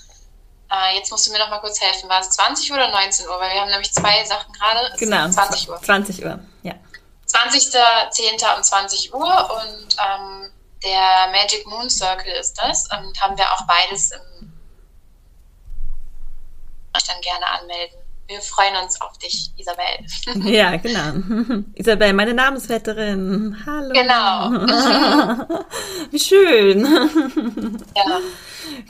äh, 0.71 0.95
jetzt 0.95 1.11
musst 1.11 1.27
du 1.27 1.31
mir 1.31 1.37
noch 1.37 1.51
mal 1.51 1.59
kurz 1.59 1.79
helfen, 1.79 2.09
war 2.09 2.21
es 2.21 2.31
20 2.31 2.73
oder 2.73 2.87
19 2.87 3.27
Uhr? 3.27 3.39
Weil 3.39 3.53
wir 3.53 3.61
haben 3.61 3.69
nämlich 3.69 3.93
zwei 3.93 4.25
Sachen 4.25 4.51
gerade. 4.51 4.91
Genau, 4.97 5.29
20 5.29 5.69
Uhr. 5.69 5.79
20 5.79 6.25
Uhr, 6.25 6.39
ja. 6.63 6.73
20.10. 7.27 8.57
um 8.57 8.63
20 8.63 9.13
Uhr 9.13 9.61
und 9.61 9.95
ähm, 9.95 10.51
der 10.83 11.27
Magic 11.31 11.67
Moon 11.67 11.87
Circle 11.87 12.33
ist 12.33 12.55
das 12.55 12.89
und 12.91 13.21
haben 13.21 13.37
wir 13.37 13.53
auch 13.53 13.61
beides 13.67 14.09
im 14.09 14.21
ich 16.97 17.03
dann 17.03 17.21
gerne 17.21 17.45
anmelden 17.45 18.08
wir 18.29 18.41
freuen 18.41 18.75
uns 18.83 19.01
auf 19.01 19.17
dich, 19.17 19.51
Isabel. 19.57 19.85
Ja, 20.51 20.75
genau. 20.77 21.63
Isabel, 21.73 22.13
meine 22.13 22.33
Namensvetterin. 22.33 23.57
Hallo. 23.65 23.91
Genau. 23.91 24.51
Wie 26.11 26.19
schön. 26.19 26.85
Ja. 27.95 28.19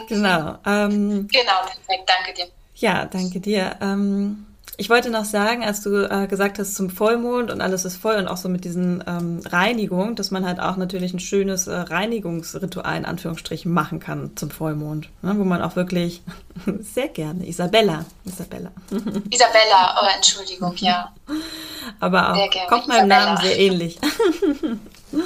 Genau. 0.08 0.58
Ähm, 0.66 1.28
genau, 1.32 1.62
perfekt. 1.62 2.10
Danke 2.10 2.34
dir. 2.34 2.48
Ja, 2.76 3.06
danke 3.06 3.40
dir. 3.40 3.78
Ähm, 3.82 4.46
ich 4.80 4.90
wollte 4.90 5.10
noch 5.10 5.26
sagen, 5.26 5.64
als 5.64 5.82
du 5.82 6.10
äh, 6.10 6.26
gesagt 6.28 6.58
hast 6.58 6.74
zum 6.74 6.90
Vollmond 6.90 7.52
und 7.52 7.60
alles 7.60 7.84
ist 7.84 7.98
voll 7.98 8.16
und 8.16 8.30
auch 8.30 8.38
so 8.38 8.48
mit 8.48 8.64
diesen 8.64 9.04
ähm, 9.06 9.42
Reinigungen, 9.46 10.16
dass 10.16 10.32
man 10.32 10.46
halt 10.46 10.62
auch 10.62 10.78
natürlich 10.78 11.14
ein 11.14 11.20
schönes 11.20 11.68
äh, 11.68 11.76
Reinigungsritual 11.76 12.96
in 12.96 13.04
Anführungsstrichen 13.04 13.72
machen 13.72 14.00
kann 14.00 14.32
zum 14.38 14.50
Vollmond, 14.50 15.10
ne, 15.22 15.34
wo 15.38 15.44
man 15.44 15.62
auch 15.62 15.76
wirklich 15.76 16.22
sehr 16.80 17.10
gerne 17.10 17.46
Isabella, 17.46 18.06
Isabella. 18.24 18.72
Isabella, 19.30 19.98
oh 20.02 20.08
Entschuldigung, 20.16 20.74
ja. 20.78 21.12
Aber 22.00 22.34
auch 22.34 22.68
kommt 22.70 22.88
meinem 22.88 23.10
Namen 23.10 23.38
sehr 23.42 23.60
ähnlich. 23.60 24.00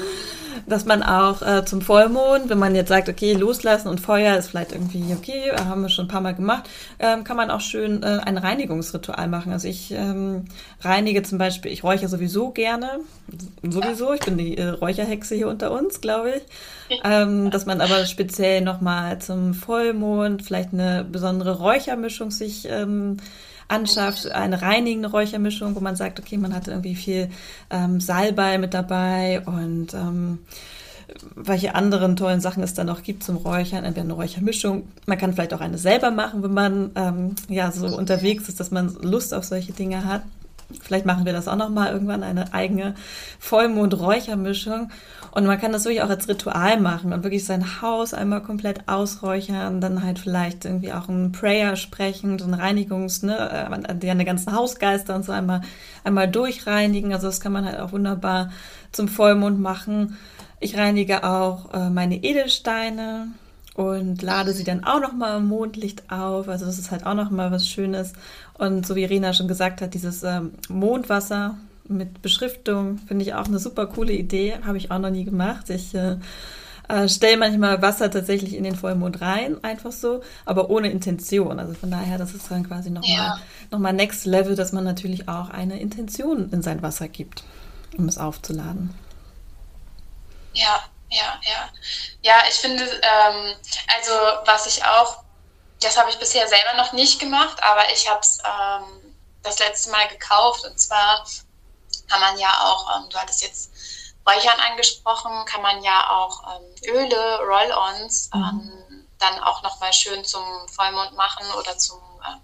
dass 0.68 0.86
man 0.86 1.04
auch 1.04 1.42
äh, 1.42 1.66
zum 1.66 1.82
Vollmond, 1.82 2.50
wenn 2.50 2.60
man 2.60 2.76
jetzt 2.76 2.90
sagt, 2.90 3.10
okay, 3.10 3.34
loslassen 3.34 3.88
und 3.88 4.00
Feuer 4.00 4.38
ist 4.38 4.50
vielleicht 4.50 4.72
irgendwie 4.72 5.14
okay, 5.14 5.52
haben 5.58 5.82
wir 5.82 5.90
schon 5.90 6.06
ein 6.06 6.10
paar 6.10 6.22
Mal 6.22 6.36
gemacht, 6.36 6.70
ähm, 7.00 7.24
kann 7.24 7.38
man 7.38 7.52
auch 7.52 7.62
schön 7.62 8.04
äh, 8.04 8.20
ein 8.24 8.38
Reinigungsritual 8.38 9.28
machen. 9.28 9.52
Also 9.52 9.68
ich 9.68 9.92
ähm, 9.92 10.46
reinige 10.82 11.24
zum 11.24 11.38
Beispiel, 11.38 11.72
ich 11.72 11.84
räuche 11.84 12.08
sowieso 12.08 12.52
gerne, 12.52 13.00
sowieso, 13.62 14.14
ich 14.14 14.22
bin 14.22 14.38
die 14.38 14.58
äh, 14.58 14.70
Räucherhexe 14.70 15.36
hier 15.36 15.48
unter 15.48 15.72
uns, 15.72 16.02
glaube 16.02 16.34
ich. 16.38 16.44
Ähm, 17.04 17.50
dass 17.50 17.66
man 17.66 17.82
aber 17.82 18.06
speziell 18.06 18.62
nochmal 18.62 19.20
zum 19.20 19.54
Vollmond 19.54 20.44
vielleicht 20.44 20.74
eine 20.74 21.04
besondere 21.04 21.58
Räuchermischung 21.58 22.30
sich 22.30 22.68
ähm, 22.70 23.18
anschafft, 23.68 24.32
eine 24.32 24.62
reinigende 24.62 25.10
Räuchermischung, 25.12 25.76
wo 25.76 25.80
man 25.80 25.96
sagt, 25.96 26.20
okay, 26.20 26.38
man 26.38 26.54
hat 26.54 26.68
irgendwie 26.68 26.96
viel 26.96 27.30
ähm, 27.70 28.00
Salbei 28.00 28.58
mit 28.58 28.74
dabei 28.74 29.42
und 29.46 29.94
ähm, 29.94 30.40
welche 31.36 31.76
anderen 31.76 32.16
tollen 32.16 32.40
Sachen 32.40 32.64
es 32.64 32.74
da 32.74 32.84
noch 32.84 33.04
gibt 33.04 33.24
zum 33.24 33.38
Räuchern, 33.38 33.84
entweder 33.84 34.06
eine 34.06 34.14
Räuchermischung. 34.14 34.88
Man 35.06 35.18
kann 35.18 35.34
vielleicht 35.34 35.54
auch 35.54 35.62
eine 35.62 35.78
selber 35.78 36.12
machen, 36.12 36.44
wenn 36.44 36.54
man 36.54 36.92
ähm, 36.96 37.36
ja 37.50 37.72
so 37.72 37.88
unterwegs 37.88 38.50
ist, 38.50 38.60
dass 38.60 38.72
man 38.72 38.96
Lust 39.02 39.34
auf 39.34 39.44
solche 39.44 39.74
Dinge 39.74 40.06
hat. 40.06 40.24
Vielleicht 40.82 41.06
machen 41.06 41.26
wir 41.26 41.34
das 41.34 41.48
auch 41.48 41.56
noch 41.56 41.70
mal 41.70 41.92
irgendwann 41.92 42.24
eine 42.24 42.54
eigene 42.54 42.96
Vollmond-Räuchermischung. 43.40 44.90
Und 45.32 45.46
man 45.46 45.60
kann 45.60 45.72
das 45.72 45.86
wirklich 45.86 46.04
auch 46.04 46.10
als 46.10 46.28
Ritual 46.28 46.80
machen 46.80 47.12
und 47.12 47.24
wirklich 47.24 47.46
sein 47.46 47.82
Haus 47.82 48.14
einmal 48.14 48.42
komplett 48.42 48.88
ausräuchern, 48.88 49.82
dann 49.82 50.04
halt 50.04 50.20
vielleicht 50.20 50.66
irgendwie 50.66 50.94
auch 50.94 51.10
ein 51.10 51.32
Prayer 51.32 51.76
sprechen, 51.76 52.38
so 52.38 52.46
ein 52.46 52.54
Reinigungs, 52.54 53.24
ne, 53.24 53.70
äh, 53.88 53.96
die 53.96 54.26
ganzen 54.26 54.56
Hausgeister 54.56 55.16
und 55.16 55.26
so 55.26 55.32
einmal, 55.32 55.62
einmal 56.04 56.28
durchreinigen. 56.28 57.14
Also 57.14 57.28
das 57.28 57.42
kann 57.42 57.52
man 57.52 57.66
halt 57.66 57.80
auch 57.80 57.92
wunderbar 57.92 58.52
zum 58.92 59.08
Vollmond 59.08 59.60
machen. 59.60 60.18
Ich 60.60 60.78
reinige 60.78 61.24
auch 61.24 61.74
äh, 61.74 61.90
meine 61.90 62.24
Edelsteine 62.24 63.28
und 63.76 64.22
lade 64.22 64.54
sie 64.54 64.64
dann 64.64 64.84
auch 64.84 65.02
nochmal 65.02 65.38
im 65.38 65.48
Mondlicht 65.48 66.12
auf. 66.12 66.48
Also 66.48 66.66
das 66.66 66.78
ist 66.78 66.92
halt 66.92 67.06
auch 67.06 67.16
nochmal 67.16 67.52
was 67.52 67.68
Schönes. 67.68 68.14
Und 68.56 68.86
so 68.86 68.96
wie 68.96 69.06
Rena 69.06 69.34
schon 69.34 69.48
gesagt 69.48 69.82
hat, 69.82 69.94
dieses 69.94 70.24
ähm, 70.24 70.54
Mondwasser 70.70 71.58
mit 71.86 72.22
Beschriftung 72.22 73.00
finde 73.08 73.26
ich 73.26 73.34
auch 73.34 73.48
eine 73.48 73.60
super 73.60 73.88
coole 73.88 74.14
Idee. 74.14 74.60
Habe 74.66 74.78
ich 74.78 74.92
auch 74.92 75.00
noch 75.00 75.10
nie 75.10 75.26
gemacht. 75.26 75.70
Ich 75.70 75.94
äh, 75.96 76.18
äh, 76.88 77.08
stelle 77.08 77.38
manchmal 77.38 77.82
Wasser 77.82 78.12
tatsächlich 78.12 78.56
in 78.56 78.64
den 78.64 78.76
Vollmond 78.76 79.22
rein, 79.22 79.64
einfach 79.64 79.92
so, 79.92 80.22
aber 80.46 80.70
ohne 80.70 80.92
Intention. 80.92 81.60
Also 81.60 81.74
von 81.74 81.90
daher, 81.90 82.18
das 82.18 82.34
ist 82.34 82.52
dann 82.52 82.68
quasi 82.68 82.90
nochmal 82.90 83.16
ja. 83.16 83.40
noch 83.72 83.80
mal 83.80 83.94
Next 83.94 84.26
Level, 84.26 84.56
dass 84.56 84.74
man 84.74 84.84
natürlich 84.84 85.30
auch 85.30 85.50
eine 85.50 85.80
Intention 85.80 86.52
in 86.52 86.62
sein 86.62 86.82
Wasser 86.82 87.08
gibt, 87.08 87.44
um 87.98 88.08
es 88.08 88.18
aufzuladen. 88.18 88.94
Ja, 90.54 90.80
ja, 91.10 91.40
ja. 91.44 91.70
Ja, 92.22 92.36
ich 92.50 92.56
finde, 92.56 92.84
ähm, 92.84 93.56
also 93.98 94.12
was 94.46 94.68
ich 94.68 94.84
auch, 94.84 95.23
das 95.84 95.98
habe 95.98 96.10
ich 96.10 96.20
bisher 96.20 96.48
selber 96.48 96.74
noch 96.76 96.94
nicht 96.94 97.20
gemacht, 97.20 97.62
aber 97.64 97.92
ich 97.92 98.10
habe 98.10 98.20
es 98.22 98.40
ähm, 98.40 99.16
das 99.42 99.60
letzte 99.60 99.92
Mal 99.92 100.08
gekauft 100.08 100.66
und 100.66 100.80
zwar 100.80 101.26
kann 102.10 102.22
man 102.22 102.38
ja 102.38 102.50
auch, 102.64 102.98
ähm, 102.98 103.10
du 103.10 103.18
hattest 103.18 103.42
jetzt 103.42 103.72
Räuchern 104.28 104.60
angesprochen, 104.60 105.46
kann 105.46 105.62
man 105.62 105.84
ja 105.84 106.10
auch 106.10 106.56
ähm, 106.56 106.76
Öle, 106.94 107.40
Roll-Ons 107.40 108.30
mhm. 108.34 108.44
ähm, 108.44 109.08
dann 109.20 109.40
auch 109.44 109.62
nochmal 109.64 109.94
schön 109.94 110.24
zum 110.24 110.44
Vollmond 110.70 111.14
machen 111.14 111.46
oder 111.58 111.78
zum 111.78 112.00
äh, 112.22 112.38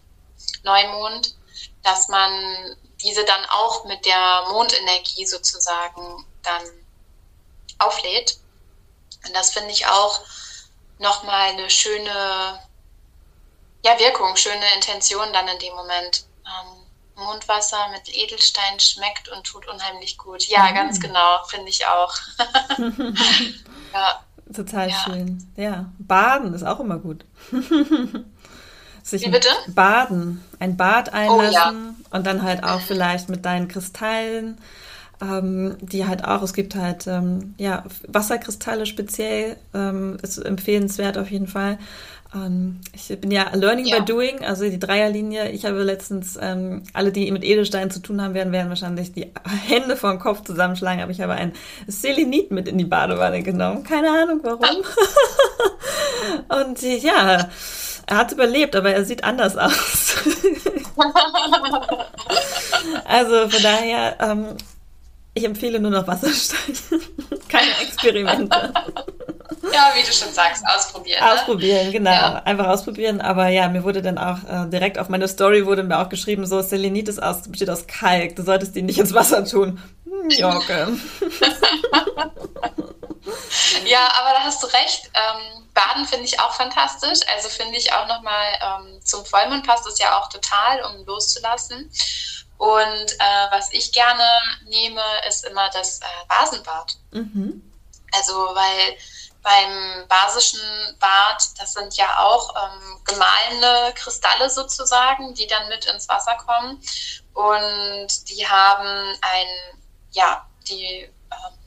Neumond, 0.63 1.36
dass 1.84 2.08
man 2.10 2.78
diese 3.02 3.23
dann 3.23 3.45
auch 3.49 3.86
mit 3.86 4.06
der 4.06 4.45
Mondenergie 4.52 5.25
sozusagen 5.25 6.25
dann 6.43 6.63
auflädt. 7.78 8.39
Und 9.25 9.34
das 9.34 9.52
finde 9.52 9.71
ich 9.71 9.88
auch 9.88 10.21
nochmal 10.97 11.49
eine 11.49 11.69
schöne 11.69 12.68
ja, 13.84 13.98
Wirkung, 14.00 14.36
schöne 14.36 14.65
Intention 14.76 15.28
dann 15.34 15.48
in 15.48 15.60
dem 15.60 15.74
Moment. 15.76 16.26
Ähm, 16.46 16.80
Mondwasser 17.15 17.89
mit 17.92 18.15
Edelstein 18.15 18.80
schmeckt 18.80 19.30
und 19.30 19.44
tut 19.46 19.68
unheimlich 19.68 20.18
gut. 20.18 20.48
Ja, 20.48 20.70
mhm. 20.70 20.76
ganz 20.76 21.00
genau, 21.00 21.44
finde 21.48 21.70
ich 21.70 21.86
auch. 21.86 22.13
ja. 23.94 24.24
Total 24.54 24.89
ja. 24.89 24.96
schön. 24.96 25.52
Ja, 25.56 25.92
Baden 26.00 26.54
ist 26.54 26.63
auch 26.63 26.80
immer 26.80 26.98
gut. 26.98 27.24
Sich 29.04 29.26
Wie 29.26 29.30
bitte? 29.30 29.50
Baden, 29.68 30.44
ein 30.60 30.76
Bad 30.76 31.13
einlassen 31.13 31.96
oh, 31.98 32.04
ja. 32.12 32.18
und 32.18 32.26
dann 32.26 32.44
halt 32.44 32.63
auch 32.63 32.82
vielleicht 32.82 33.30
mit 33.30 33.46
deinen 33.46 33.68
Kristallen, 33.68 34.60
ähm, 35.22 35.78
die 35.82 36.06
halt 36.06 36.26
auch, 36.26 36.42
es 36.42 36.54
gibt 36.54 36.76
halt 36.76 37.08
ähm, 37.08 37.56
ja, 37.58 37.84
Wasserkristalle 38.08 38.86
speziell, 38.86 39.58
ähm, 39.74 40.18
ist 40.22 40.38
empfehlenswert 40.38 41.18
auf 41.18 41.32
jeden 41.32 41.48
Fall. 41.48 41.80
Ähm, 42.34 42.80
ich 42.94 43.08
bin 43.20 43.32
ja 43.32 43.50
Learning 43.54 43.86
ja. 43.86 44.00
by 44.00 44.06
Doing, 44.06 44.46
also 44.46 44.70
die 44.70 44.80
Dreierlinie. 44.80 45.50
Ich 45.50 45.65
habe 45.65 45.82
letztens, 45.84 46.38
ähm, 46.39 46.84
alle, 46.94 47.12
die 47.12 47.32
mit 47.32 47.44
Edelsteinen 47.44 47.89
zu 47.89 48.02
tun 48.02 48.22
haben 48.22 48.34
werden, 48.34 48.54
werden 48.54 48.70
wahrscheinlich 48.70 49.13
die 49.13 49.32
Hände 49.68 49.96
vor 49.96 50.12
den 50.12 50.20
Kopf 50.20 50.44
zusammenschlagen, 50.44 51.02
aber 51.02 51.12
ich 51.12 51.22
habe 51.22 51.34
ein 51.34 51.54
Selenit 51.88 52.52
mit 52.52 52.68
in 52.68 52.78
die 52.78 52.86
Badewanne 52.86 53.42
genommen. 53.42 53.84
Keine 53.84 54.10
Ahnung 54.10 54.42
warum. 54.44 54.84
Und 56.68 56.82
ja, 56.82 57.50
er 58.06 58.18
hat 58.18 58.32
überlebt, 58.32 58.76
aber 58.76 58.92
er 58.92 59.06
sieht 59.06 59.24
anders 59.24 59.58
aus. 59.58 60.18
also 63.06 63.50
von 63.50 63.63
daher, 63.63 64.18
ähm, 64.20 64.58
ich 65.39 65.45
empfehle 65.45 65.80
nur 65.80 65.91
noch 65.91 66.08
Wassersteine. 66.08 67.02
Keine 67.49 67.71
Experimente. 67.82 68.73
Ja, 69.73 69.91
wie 69.93 70.02
du 70.02 70.12
schon 70.12 70.32
sagst, 70.34 70.63
ausprobieren. 70.65 71.23
Ne? 71.23 71.34
Ausprobieren, 71.34 71.91
genau. 71.91 72.12
Ja. 72.12 72.41
Einfach 72.43 72.67
ausprobieren. 72.67 73.21
Aber 73.21 73.49
ja, 73.49 73.67
mir 73.67 73.84
wurde 73.84 74.02
dann 74.02 74.17
auch 74.17 74.38
äh, 74.47 74.69
direkt 74.69 74.97
auf 74.97 75.10
meine 75.10 75.28
Story 75.28 75.65
wurde 75.65 75.84
mir 75.84 75.99
auch 75.99 76.10
geschrieben, 76.10 76.45
so 76.45 76.62
Selenitis 76.62 77.19
aus, 77.19 77.43
besteht 77.43 77.69
aus 77.69 77.86
Kalk. 77.86 78.36
Du 78.36 78.43
solltest 78.43 78.75
die 78.75 78.82
nicht 78.82 78.97
ins 78.97 79.13
Wasser 79.13 79.45
tun. 79.45 79.82
Hm, 80.06 80.30
ja, 80.30 80.49
okay. 80.56 80.88
ja, 83.86 84.08
aber 84.19 84.34
da 84.34 84.43
hast 84.43 84.63
du 84.63 84.67
recht. 84.67 85.12
Ähm, 85.13 85.67
Baden 85.73 86.06
finde 86.06 86.25
ich 86.25 86.39
auch 86.39 86.54
fantastisch. 86.54 87.19
Also 87.36 87.49
finde 87.49 87.78
ich 87.78 87.91
auch 87.93 88.08
nochmal 88.08 88.47
ähm, 88.62 88.99
zum 89.04 89.25
Vollmond 89.25 89.67
passt 89.67 89.86
es 89.88 89.99
ja 89.99 90.19
auch 90.19 90.30
total, 90.30 90.84
um 90.86 91.06
loszulassen. 91.06 91.91
Und 92.60 93.12
äh, 93.19 93.52
was 93.52 93.72
ich 93.72 93.93
gerne 93.93 94.28
nehme, 94.65 95.02
ist 95.30 95.45
immer 95.45 95.69
das 95.69 96.02
äh, 96.02 96.06
Basenbad. 96.28 96.98
Mhm. 97.12 97.63
Also, 98.12 98.34
weil 98.34 98.98
beim 99.41 100.06
basischen 100.10 100.60
Bad, 101.00 101.41
das 101.58 101.72
sind 101.72 101.95
ja 101.95 102.19
auch 102.19 102.54
ähm, 102.56 103.02
gemahlene 103.06 103.93
Kristalle 103.95 104.50
sozusagen, 104.50 105.34
die 105.36 105.48
dann 105.48 105.69
mit 105.69 105.86
ins 105.86 106.10
Wasser 106.10 106.36
kommen. 106.36 106.82
Und 107.34 108.30
die 108.30 108.45
haben 108.45 109.17
ein, 109.22 109.48
ja, 110.12 110.45
die, 110.67 111.04
ähm, 111.32 111.59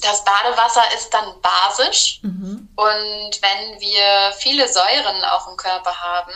das 0.00 0.24
Badewasser 0.24 0.82
ist 0.94 1.10
dann 1.10 1.40
basisch. 1.40 2.20
Mhm. 2.22 2.68
Und 2.76 3.42
wenn 3.42 3.80
wir 3.80 4.32
viele 4.38 4.68
Säuren 4.68 5.24
auch 5.24 5.48
im 5.48 5.56
Körper 5.56 5.98
haben, 5.98 6.32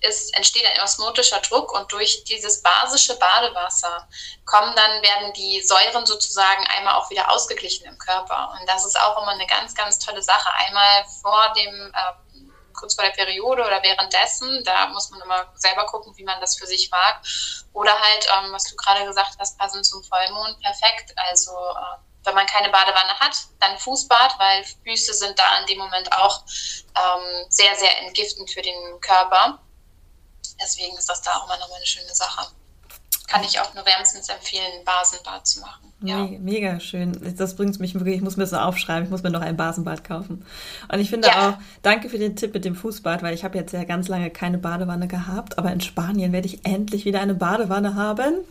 ist, 0.00 0.36
entsteht 0.36 0.66
ein 0.66 0.82
osmotischer 0.82 1.40
Druck 1.40 1.72
und 1.72 1.90
durch 1.92 2.24
dieses 2.24 2.62
basische 2.62 3.16
Badewasser 3.18 4.08
kommen 4.44 4.74
dann, 4.74 5.02
werden 5.02 5.32
die 5.34 5.62
Säuren 5.62 6.06
sozusagen 6.06 6.66
einmal 6.76 6.94
auch 6.94 7.10
wieder 7.10 7.30
ausgeglichen 7.30 7.86
im 7.86 7.98
Körper. 7.98 8.56
Und 8.58 8.68
das 8.68 8.84
ist 8.84 8.98
auch 9.00 9.22
immer 9.22 9.32
eine 9.32 9.46
ganz, 9.46 9.74
ganz 9.74 9.98
tolle 9.98 10.22
Sache. 10.22 10.48
Einmal 10.66 11.04
vor 11.22 11.52
dem, 11.56 11.92
äh, 11.94 12.42
kurz 12.74 12.94
vor 12.94 13.04
der 13.04 13.12
Periode 13.12 13.64
oder 13.64 13.82
währenddessen, 13.82 14.62
da 14.64 14.88
muss 14.88 15.10
man 15.10 15.20
immer 15.20 15.46
selber 15.54 15.86
gucken, 15.86 16.12
wie 16.16 16.24
man 16.24 16.40
das 16.40 16.56
für 16.56 16.66
sich 16.66 16.90
mag. 16.90 17.20
Oder 17.72 17.98
halt, 17.98 18.26
ähm, 18.36 18.52
was 18.52 18.64
du 18.64 18.76
gerade 18.76 19.04
gesagt 19.06 19.36
hast, 19.38 19.58
passend 19.58 19.86
zum 19.86 20.02
Vollmond, 20.02 20.60
perfekt. 20.60 21.12
Also, 21.16 21.52
äh, 21.52 22.05
wenn 22.26 22.34
man 22.34 22.46
keine 22.46 22.70
Badewanne 22.70 23.18
hat, 23.18 23.36
dann 23.60 23.78
Fußbad, 23.78 24.38
weil 24.38 24.64
Füße 24.84 25.14
sind 25.14 25.38
da 25.38 25.58
in 25.60 25.66
dem 25.66 25.78
Moment 25.78 26.12
auch 26.12 26.42
ähm, 26.94 27.46
sehr, 27.48 27.74
sehr 27.76 28.02
entgiftend 28.02 28.50
für 28.50 28.62
den 28.62 29.00
Körper. 29.00 29.60
Deswegen 30.60 30.96
ist 30.96 31.08
das 31.08 31.22
da 31.22 31.36
auch 31.36 31.44
immer 31.44 31.58
nochmal 31.58 31.76
eine 31.76 31.86
schöne 31.86 32.14
Sache 32.14 32.46
kann 33.28 33.42
ich 33.42 33.58
auch 33.60 33.74
nur 33.74 33.84
wärmstens 33.84 34.28
empfehlen, 34.28 34.84
Basenbad 34.84 35.46
zu 35.46 35.60
machen. 35.60 35.92
Ja. 36.00 36.26
Mega 36.38 36.78
schön. 36.78 37.34
Das 37.36 37.56
bringt 37.56 37.78
mich 37.80 37.94
wirklich, 37.94 38.16
ich 38.16 38.22
muss 38.22 38.36
mir 38.36 38.44
das 38.44 38.50
so 38.50 38.56
aufschreiben, 38.56 39.04
ich 39.04 39.10
muss 39.10 39.22
mir 39.22 39.30
noch 39.30 39.40
ein 39.40 39.56
Basenbad 39.56 40.04
kaufen. 40.04 40.44
Und 40.90 41.00
ich 41.00 41.10
finde 41.10 41.28
ja. 41.28 41.50
auch, 41.50 41.54
danke 41.82 42.08
für 42.08 42.18
den 42.18 42.36
Tipp 42.36 42.54
mit 42.54 42.64
dem 42.64 42.76
Fußbad, 42.76 43.22
weil 43.22 43.34
ich 43.34 43.44
habe 43.44 43.58
jetzt 43.58 43.72
ja 43.72 43.84
ganz 43.84 44.08
lange 44.08 44.30
keine 44.30 44.58
Badewanne 44.58 45.08
gehabt, 45.08 45.58
aber 45.58 45.72
in 45.72 45.80
Spanien 45.80 46.32
werde 46.32 46.46
ich 46.46 46.64
endlich 46.64 47.04
wieder 47.04 47.20
eine 47.20 47.34
Badewanne 47.34 47.94
haben. 47.94 48.44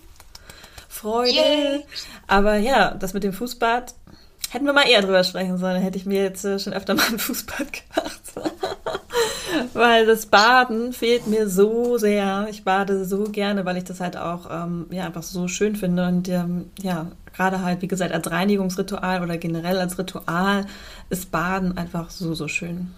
Freude. 0.95 1.33
Yeah. 1.33 1.79
Aber 2.27 2.55
ja, 2.55 2.91
das 2.91 3.13
mit 3.13 3.23
dem 3.23 3.33
Fußbad, 3.33 3.93
hätten 4.49 4.65
wir 4.65 4.73
mal 4.73 4.87
eher 4.87 5.01
drüber 5.01 5.23
sprechen 5.23 5.57
sollen, 5.57 5.81
hätte 5.81 5.97
ich 5.97 6.05
mir 6.05 6.23
jetzt 6.23 6.45
äh, 6.45 6.57
schon 6.57 6.73
öfter 6.73 6.95
mal 6.95 7.05
ein 7.07 7.19
Fußbad 7.19 7.67
gemacht. 7.73 8.21
weil 9.73 10.05
das 10.05 10.27
Baden 10.27 10.93
fehlt 10.93 11.27
mir 11.27 11.49
so 11.49 11.97
sehr. 11.97 12.47
Ich 12.49 12.63
bade 12.63 13.03
so 13.05 13.25
gerne, 13.25 13.65
weil 13.65 13.77
ich 13.77 13.83
das 13.83 13.99
halt 13.99 14.15
auch 14.15 14.49
ähm, 14.49 14.87
ja, 14.89 15.05
einfach 15.05 15.23
so 15.23 15.47
schön 15.47 15.75
finde. 15.75 16.07
Und 16.07 16.29
ähm, 16.29 16.69
ja, 16.81 17.07
gerade 17.35 17.61
halt, 17.61 17.81
wie 17.81 17.87
gesagt, 17.87 18.13
als 18.13 18.31
Reinigungsritual 18.31 19.21
oder 19.21 19.37
generell 19.37 19.77
als 19.77 19.97
Ritual 19.97 20.65
ist 21.09 21.29
Baden 21.31 21.77
einfach 21.77 22.09
so, 22.09 22.33
so 22.33 22.47
schön. 22.47 22.93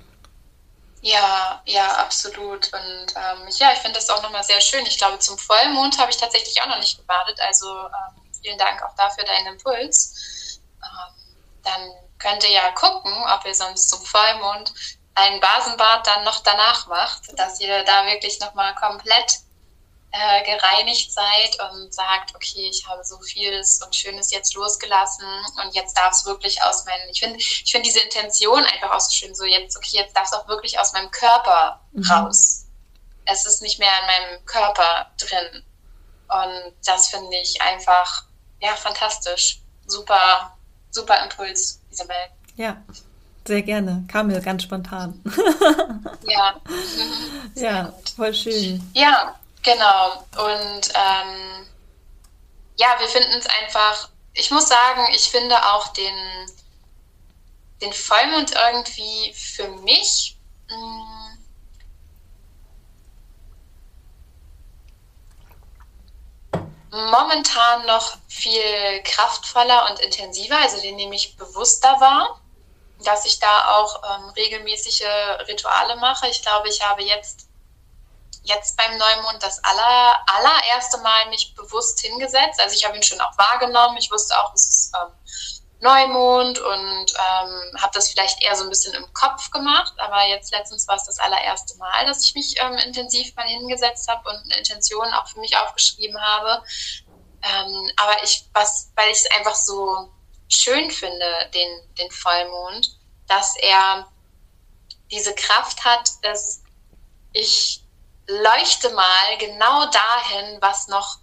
Ja, 1.02 1.62
ja, 1.66 1.96
absolut. 1.98 2.72
Und 2.74 3.16
ähm, 3.16 3.48
ja, 3.58 3.72
ich 3.72 3.80
finde 3.80 4.00
das 4.00 4.10
auch 4.10 4.22
nochmal 4.22 4.44
sehr 4.44 4.62
schön. 4.62 4.86
Ich 4.86 4.98
glaube, 4.98 5.20
zum 5.20 5.38
Vollmond 5.38 5.98
habe 6.00 6.12
ich 6.12 6.18
tatsächlich 6.18 6.62
auch 6.62 6.68
noch 6.68 6.80
nicht 6.80 6.98
gebadet. 6.98 7.40
Also 7.40 7.68
ähm, 7.70 8.22
vielen 8.42 8.58
Dank 8.58 8.82
auch 8.84 8.96
dafür 8.96 9.24
deinen 9.24 9.48
Impuls. 9.48 10.60
Ähm, 10.84 11.14
dann 11.64 11.92
könnt 12.18 12.44
ihr 12.44 12.52
ja 12.52 12.72
gucken, 12.72 13.14
ob 13.28 13.46
ihr 13.46 13.54
sonst 13.54 13.90
zum 13.90 14.02
Vollmond 14.04 14.74
ein 15.14 15.40
Basenbad 15.40 16.06
dann 16.06 16.24
noch 16.24 16.42
danach 16.44 16.88
macht, 16.88 17.38
dass 17.40 17.60
ihr 17.60 17.84
da 17.84 18.06
wirklich 18.06 18.40
nochmal 18.40 18.74
komplett 18.76 19.40
äh, 20.12 20.44
gereinigt 20.44 21.12
seid 21.12 21.58
und 21.70 21.94
sagt, 21.94 22.34
okay, 22.34 22.70
ich 22.70 22.88
habe 22.88 23.04
so 23.04 23.20
vieles 23.20 23.82
und 23.84 23.96
Schönes 23.96 24.32
jetzt 24.32 24.54
losgelassen 24.56 25.26
und 25.64 25.76
jetzt 25.76 25.98
darf 25.98 26.14
es 26.14 26.26
wirklich 26.26 26.62
aus 26.64 26.86
meinem, 26.86 27.10
ich 27.12 27.20
finde 27.20 27.38
ich 27.38 27.72
finde 27.72 27.86
diese 27.88 28.00
Intention 28.00 28.64
einfach 28.64 28.92
auch 28.92 29.00
so 29.00 29.12
schön, 29.12 29.36
so 29.36 29.46
jetzt, 29.46 29.76
okay, 29.76 29.98
jetzt 29.98 30.16
darf 30.16 30.26
es 30.26 30.34
auch 30.34 30.48
wirklich 30.48 30.80
aus 30.80 30.94
meinem 30.94 31.12
Körper 31.12 31.82
mhm. 31.92 32.10
raus. 32.10 32.66
Es 33.26 33.46
ist 33.46 33.62
nicht 33.62 33.80
mehr 33.80 33.92
in 34.00 34.06
meinem 34.06 34.46
Körper 34.46 35.12
drin. 35.18 35.64
Und 36.30 36.74
das 36.86 37.10
finde 37.10 37.36
ich 37.38 37.62
einfach, 37.62 38.24
ja, 38.62 38.76
fantastisch. 38.76 39.60
Super, 39.86 40.58
super 40.92 41.22
Impuls, 41.24 41.82
Isabel. 41.92 42.16
Ja, 42.56 42.82
sehr 43.46 43.62
gerne. 43.62 44.06
Kam 44.10 44.28
mir 44.28 44.42
ganz 44.42 44.64
spontan. 44.64 45.22
ja. 46.28 46.62
ja, 47.56 47.94
voll 48.16 48.34
schön. 48.34 48.90
Ja, 48.94 49.36
genau. 49.74 50.26
Und 50.38 50.90
ähm, 50.94 51.68
ja, 52.78 52.96
wir 53.00 53.08
finden 53.08 53.38
es 53.40 53.48
einfach 53.48 54.10
ich 54.38 54.52
muss 54.52 54.68
sagen, 54.68 55.08
ich 55.14 55.30
finde 55.32 55.56
auch 55.74 55.88
den, 55.90 56.16
den 57.82 57.92
Vollmond 57.92 58.54
irgendwie 58.54 59.34
für 59.34 59.68
mich 59.68 60.38
mm, 60.70 61.38
momentan 66.92 67.86
noch 67.88 68.18
viel 68.28 69.02
kraftvoller 69.04 69.90
und 69.90 70.00
intensiver, 70.00 70.58
also 70.60 70.80
den 70.82 70.96
nehme 70.98 71.16
ich 71.16 71.36
bewusster 71.36 72.00
wahr, 72.00 72.40
dass 73.04 73.26
ich 73.26 73.40
da 73.40 73.78
auch 73.78 74.04
ähm, 74.04 74.30
regelmäßige 74.30 75.08
Rituale 75.48 75.96
mache. 75.96 76.28
Ich 76.28 76.44
glaube, 76.44 76.70
ich 76.70 76.84
habe 76.84 77.04
jetzt, 77.04 77.48
jetzt 78.48 78.78
beim 78.78 78.98
Neumond 78.98 79.44
das 79.44 79.64
aller, 79.64 80.16
allererste 80.28 80.98
Mal 81.00 81.30
mich 81.30 81.54
bewusst 81.56 82.00
hingesetzt. 82.00 82.60
Also 82.60 82.76
ich 82.76 82.86
habe 82.86 82.96
ihn 82.96 83.04
schon 83.04 83.22
auch 83.22 83.38
wahrgenommen. 83.38 83.98
Ich 83.98 84.12
wusste 84.12 84.38
auch, 84.40 84.54
es 84.54 84.68
ist 84.68 84.96
ähm, 84.96 85.14
Neumond 85.80 86.60
und 86.60 87.14
ähm, 87.14 87.82
habe 87.82 87.92
das 87.94 88.10
vielleicht 88.10 88.42
eher 88.42 88.56
so 88.56 88.64
ein 88.64 88.70
bisschen 88.70 88.94
im 88.94 89.14
Kopf 89.14 89.52
gemacht. 89.52 89.94
Aber 89.98 90.26
jetzt 90.26 90.52
letztens 90.52 90.88
war 90.88 90.96
es 90.96 91.06
das 91.06 91.20
allererste 91.20 91.78
Mal, 91.78 92.06
dass 92.06 92.26
ich 92.26 92.34
mich 92.36 92.56
ähm, 92.60 92.78
intensiv 92.78 93.36
mal 93.36 93.48
hingesetzt 93.48 94.08
habe 94.08 94.28
und 94.30 94.38
eine 94.46 94.58
Intention 94.58 95.14
auch 95.14 95.28
für 95.28 95.40
mich 95.40 95.56
aufgeschrieben 95.58 96.20
habe. 96.20 96.64
Ähm, 97.44 97.92
aber 97.98 98.24
ich, 98.24 98.46
was, 98.54 98.92
weil 98.96 99.12
ich 99.12 99.20
es 99.20 99.32
einfach 99.32 99.56
so 99.56 100.10
schön 100.50 100.90
finde, 100.90 101.50
den, 101.54 101.96
den 101.96 102.12
Vollmond, 102.12 102.98
dass 103.28 103.56
er 103.58 104.08
diese 105.12 105.36
Kraft 105.36 105.86
hat, 105.86 106.10
dass 106.24 106.64
ich 107.34 107.84
leuchte 108.28 108.90
mal 108.92 109.38
genau 109.40 109.90
dahin, 109.90 110.58
was 110.62 110.88
noch 110.88 111.20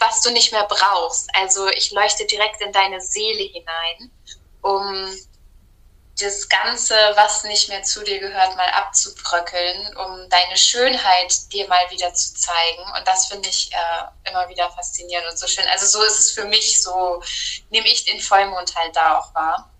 was 0.00 0.22
du 0.22 0.30
nicht 0.30 0.50
mehr 0.50 0.64
brauchst. 0.64 1.28
Also 1.34 1.68
ich 1.68 1.90
leuchte 1.90 2.24
direkt 2.24 2.60
in 2.62 2.72
deine 2.72 3.00
Seele 3.02 3.42
hinein, 3.42 4.10
um 4.62 5.14
das 6.18 6.48
Ganze, 6.48 6.94
was 7.14 7.44
nicht 7.44 7.68
mehr 7.68 7.82
zu 7.82 8.02
dir 8.02 8.18
gehört, 8.18 8.56
mal 8.56 8.68
abzubröckeln, 8.70 9.96
um 9.96 10.28
deine 10.28 10.56
Schönheit 10.56 11.52
dir 11.52 11.66
mal 11.68 11.90
wieder 11.90 12.12
zu 12.14 12.34
zeigen. 12.34 12.82
Und 12.96 13.06
das 13.06 13.26
finde 13.26 13.48
ich 13.48 13.70
äh, 13.72 14.28
immer 14.30 14.48
wieder 14.48 14.70
faszinierend 14.70 15.30
und 15.30 15.38
so 15.38 15.46
schön. 15.46 15.66
Also 15.68 15.86
so 15.86 16.02
ist 16.04 16.18
es 16.18 16.32
für 16.32 16.44
mich, 16.44 16.82
so 16.82 17.22
nehme 17.70 17.88
ich 17.88 18.04
den 18.04 18.20
Vollmond 18.20 18.74
halt 18.76 18.94
da 18.96 19.18
auch 19.18 19.34
wahr. 19.34 19.70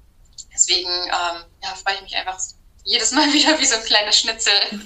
Deswegen 0.53 0.91
ähm, 0.91 1.45
ja, 1.63 1.75
freue 1.83 1.95
ich 1.97 2.03
mich 2.03 2.17
einfach 2.17 2.39
jedes 2.91 3.13
Mal 3.13 3.27
wieder 3.33 3.59
wie 3.59 3.65
so 3.65 3.77
ein 3.77 3.85
kleiner 3.85 4.13
Schnitzel 4.13 4.53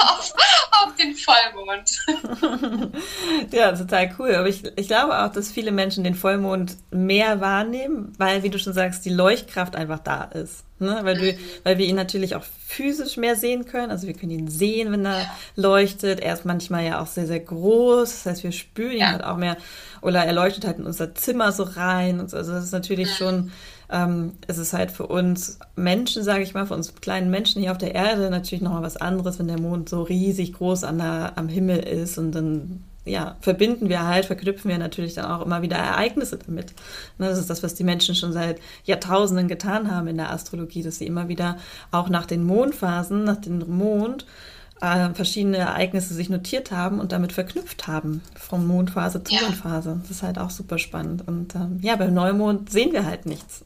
auf, 0.00 0.34
auf, 0.82 0.94
den 0.96 1.14
Vollmond. 1.14 2.94
ja, 3.50 3.72
total 3.72 4.14
cool. 4.18 4.34
Aber 4.34 4.48
ich, 4.48 4.62
ich 4.76 4.86
glaube 4.86 5.18
auch, 5.18 5.32
dass 5.32 5.50
viele 5.50 5.72
Menschen 5.72 6.04
den 6.04 6.14
Vollmond 6.14 6.76
mehr 6.90 7.40
wahrnehmen, 7.40 8.12
weil, 8.18 8.42
wie 8.42 8.50
du 8.50 8.58
schon 8.58 8.74
sagst, 8.74 9.04
die 9.06 9.10
Leuchtkraft 9.10 9.74
einfach 9.74 10.00
da 10.00 10.24
ist. 10.24 10.64
Ne? 10.78 11.00
Weil, 11.02 11.16
du, 11.16 11.32
mhm. 11.32 11.38
weil 11.64 11.78
wir 11.78 11.86
ihn 11.86 11.96
natürlich 11.96 12.36
auch 12.36 12.44
physisch 12.66 13.16
mehr 13.16 13.36
sehen 13.36 13.64
können. 13.64 13.90
Also 13.90 14.06
wir 14.06 14.14
können 14.14 14.32
ihn 14.32 14.48
sehen, 14.48 14.92
wenn 14.92 15.06
er 15.06 15.20
ja. 15.20 15.38
leuchtet. 15.54 16.20
Er 16.20 16.34
ist 16.34 16.44
manchmal 16.44 16.84
ja 16.84 17.00
auch 17.00 17.06
sehr, 17.06 17.26
sehr 17.26 17.40
groß. 17.40 18.10
Das 18.10 18.26
heißt, 18.26 18.44
wir 18.44 18.52
spüren 18.52 18.92
ihn 18.92 18.98
ja. 18.98 19.12
halt 19.12 19.24
auch 19.24 19.38
mehr. 19.38 19.56
Oder 20.02 20.26
er 20.26 20.34
leuchtet 20.34 20.66
halt 20.66 20.78
in 20.78 20.84
unser 20.84 21.14
Zimmer 21.14 21.52
so 21.52 21.62
rein. 21.62 22.20
Und 22.20 22.30
so. 22.30 22.36
Also 22.36 22.52
das 22.52 22.64
ist 22.64 22.72
natürlich 22.72 23.08
ja. 23.08 23.14
schon 23.14 23.52
ähm, 23.90 24.32
es 24.46 24.58
ist 24.58 24.72
halt 24.72 24.90
für 24.90 25.06
uns 25.06 25.58
Menschen, 25.76 26.22
sage 26.22 26.42
ich 26.42 26.54
mal, 26.54 26.66
für 26.66 26.74
uns 26.74 26.94
kleinen 26.94 27.30
Menschen 27.30 27.62
hier 27.62 27.72
auf 27.72 27.78
der 27.78 27.94
Erde 27.94 28.30
natürlich 28.30 28.62
nochmal 28.62 28.82
was 28.82 28.96
anderes, 28.96 29.38
wenn 29.38 29.48
der 29.48 29.60
Mond 29.60 29.88
so 29.88 30.02
riesig 30.02 30.54
groß 30.54 30.84
an 30.84 30.98
der, 30.98 31.32
am 31.36 31.48
Himmel 31.48 31.78
ist 31.78 32.18
und 32.18 32.32
dann 32.32 32.84
ja, 33.06 33.36
verbinden 33.40 33.88
wir 33.88 34.04
halt, 34.04 34.24
verknüpfen 34.24 34.68
wir 34.68 34.78
natürlich 34.78 35.14
dann 35.14 35.26
auch 35.26 35.46
immer 35.46 35.62
wieder 35.62 35.76
Ereignisse 35.76 36.38
damit. 36.38 36.74
Ne, 37.18 37.28
das 37.28 37.38
ist 37.38 37.48
das, 37.48 37.62
was 37.62 37.74
die 37.74 37.84
Menschen 37.84 38.16
schon 38.16 38.32
seit 38.32 38.60
Jahrtausenden 38.84 39.46
getan 39.46 39.90
haben 39.92 40.08
in 40.08 40.16
der 40.16 40.32
Astrologie, 40.32 40.82
dass 40.82 40.98
sie 40.98 41.06
immer 41.06 41.28
wieder 41.28 41.56
auch 41.92 42.08
nach 42.08 42.26
den 42.26 42.44
Mondphasen, 42.44 43.22
nach 43.22 43.36
dem 43.36 43.60
Mond 43.68 44.26
äh, 44.80 45.10
verschiedene 45.14 45.58
Ereignisse 45.58 46.14
sich 46.14 46.28
notiert 46.28 46.70
haben 46.70 47.00
und 47.00 47.12
damit 47.12 47.32
verknüpft 47.32 47.86
haben, 47.86 48.22
von 48.34 48.66
Mondphase 48.66 49.22
zu 49.24 49.34
ja. 49.34 49.42
Mondphase. 49.42 49.98
Das 50.02 50.10
ist 50.10 50.22
halt 50.22 50.38
auch 50.38 50.50
super 50.50 50.78
spannend. 50.78 51.26
Und 51.26 51.54
ähm, 51.54 51.78
ja, 51.80 51.96
beim 51.96 52.12
Neumond 52.12 52.70
sehen 52.70 52.92
wir 52.92 53.06
halt 53.06 53.26
nichts. 53.26 53.64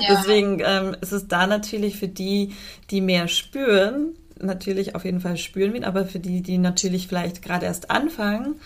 ja. 0.00 0.08
Deswegen 0.16 0.60
ähm, 0.64 0.96
ist 1.00 1.12
es 1.12 1.28
da 1.28 1.46
natürlich 1.46 1.96
für 1.96 2.08
die, 2.08 2.54
die 2.90 3.00
mehr 3.00 3.28
spüren, 3.28 4.14
natürlich 4.40 4.94
auf 4.94 5.04
jeden 5.04 5.20
Fall 5.20 5.36
spüren 5.36 5.74
wir, 5.74 5.86
aber 5.86 6.06
für 6.06 6.18
die, 6.18 6.42
die 6.42 6.58
natürlich 6.58 7.06
vielleicht 7.06 7.42
gerade 7.42 7.66
erst 7.66 7.90
anfangen, 7.90 8.56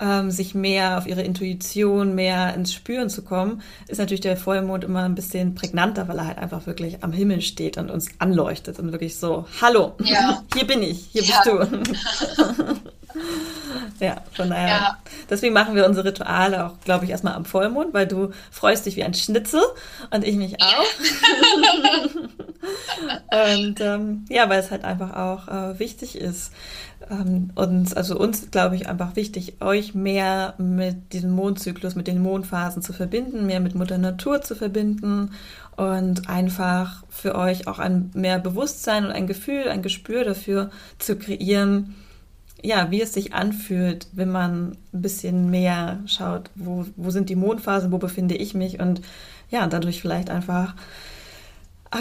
ähm, 0.00 0.30
sich 0.30 0.54
mehr 0.54 0.98
auf 0.98 1.06
ihre 1.06 1.22
Intuition, 1.22 2.14
mehr 2.14 2.54
ins 2.54 2.72
Spüren 2.72 3.08
zu 3.08 3.22
kommen, 3.22 3.62
ist 3.88 3.98
natürlich 3.98 4.20
der 4.20 4.36
Vollmond 4.36 4.84
immer 4.84 5.04
ein 5.04 5.14
bisschen 5.14 5.54
prägnanter, 5.54 6.08
weil 6.08 6.18
er 6.18 6.26
halt 6.26 6.38
einfach 6.38 6.66
wirklich 6.66 7.02
am 7.02 7.12
Himmel 7.12 7.40
steht 7.40 7.78
und 7.78 7.90
uns 7.90 8.08
anleuchtet 8.18 8.78
und 8.78 8.92
wirklich 8.92 9.16
so, 9.16 9.46
hallo, 9.60 9.94
ja. 10.02 10.42
hier 10.54 10.66
bin 10.66 10.82
ich, 10.82 11.06
hier 11.12 11.22
ja. 11.22 11.42
bist 11.42 11.46
du. 11.46 12.76
ja, 14.04 14.16
von 14.32 14.50
daher. 14.50 14.68
Ja. 14.68 14.98
Deswegen 15.30 15.54
machen 15.54 15.74
wir 15.74 15.86
unsere 15.86 16.06
Rituale 16.08 16.66
auch, 16.66 16.80
glaube 16.84 17.04
ich, 17.04 17.10
erstmal 17.10 17.34
am 17.34 17.44
Vollmond, 17.44 17.94
weil 17.94 18.06
du 18.06 18.30
freust 18.50 18.86
dich 18.86 18.96
wie 18.96 19.04
ein 19.04 19.14
Schnitzel 19.14 19.62
und 20.10 20.24
ich 20.24 20.36
mich 20.36 20.56
auch. 20.62 20.84
und 23.56 23.80
ähm, 23.80 24.24
ja, 24.28 24.48
weil 24.48 24.60
es 24.60 24.70
halt 24.70 24.84
einfach 24.84 25.14
auch 25.16 25.48
äh, 25.48 25.78
wichtig 25.78 26.18
ist, 26.18 26.52
ähm, 27.10 27.50
und 27.54 27.96
also 27.96 28.18
uns, 28.18 28.50
glaube 28.50 28.76
ich, 28.76 28.88
einfach 28.88 29.16
wichtig, 29.16 29.60
euch 29.60 29.94
mehr 29.94 30.54
mit 30.58 31.12
diesem 31.12 31.30
Mondzyklus, 31.30 31.94
mit 31.94 32.06
den 32.06 32.22
Mondphasen 32.22 32.82
zu 32.82 32.92
verbinden, 32.92 33.46
mehr 33.46 33.60
mit 33.60 33.74
Mutter 33.74 33.98
Natur 33.98 34.42
zu 34.42 34.54
verbinden 34.54 35.30
und 35.76 36.28
einfach 36.28 37.04
für 37.08 37.34
euch 37.34 37.68
auch 37.68 37.78
ein 37.78 38.10
mehr 38.14 38.38
Bewusstsein 38.38 39.04
und 39.04 39.12
ein 39.12 39.26
Gefühl, 39.26 39.68
ein 39.68 39.82
Gespür 39.82 40.24
dafür 40.24 40.70
zu 40.98 41.16
kreieren, 41.16 41.94
ja, 42.62 42.90
wie 42.90 43.02
es 43.02 43.12
sich 43.12 43.34
anfühlt, 43.34 44.08
wenn 44.12 44.30
man 44.30 44.76
ein 44.92 45.02
bisschen 45.02 45.50
mehr 45.50 46.00
schaut, 46.06 46.50
wo, 46.54 46.86
wo 46.96 47.10
sind 47.10 47.28
die 47.28 47.36
Mondphasen, 47.36 47.92
wo 47.92 47.98
befinde 47.98 48.34
ich 48.34 48.54
mich? 48.54 48.80
Und 48.80 49.02
ja, 49.50 49.66
dadurch 49.66 50.00
vielleicht 50.00 50.30
einfach 50.30 50.74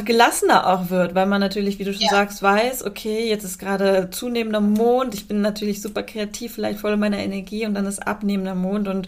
gelassener 0.04 0.68
auch 0.68 0.90
wird, 0.90 1.16
weil 1.16 1.26
man 1.26 1.40
natürlich, 1.40 1.80
wie 1.80 1.84
du 1.84 1.94
schon 1.94 2.04
ja. 2.04 2.10
sagst, 2.10 2.42
weiß, 2.42 2.86
okay, 2.86 3.28
jetzt 3.30 3.44
ist 3.44 3.60
gerade 3.60 4.10
zunehmender 4.12 4.62
Mond, 4.62 5.14
ich 5.14 5.28
bin 5.28 5.42
natürlich 5.42 5.82
super 5.82 6.04
kreativ, 6.04 6.56
vielleicht 6.56 6.80
voll 6.80 6.98
meiner 6.98 7.20
Energie 7.20 7.66
und 7.66 7.74
dann 7.74 7.86
ist 7.86 8.06
abnehmender 8.06 8.56
Mond 8.56 8.88
und 8.88 9.08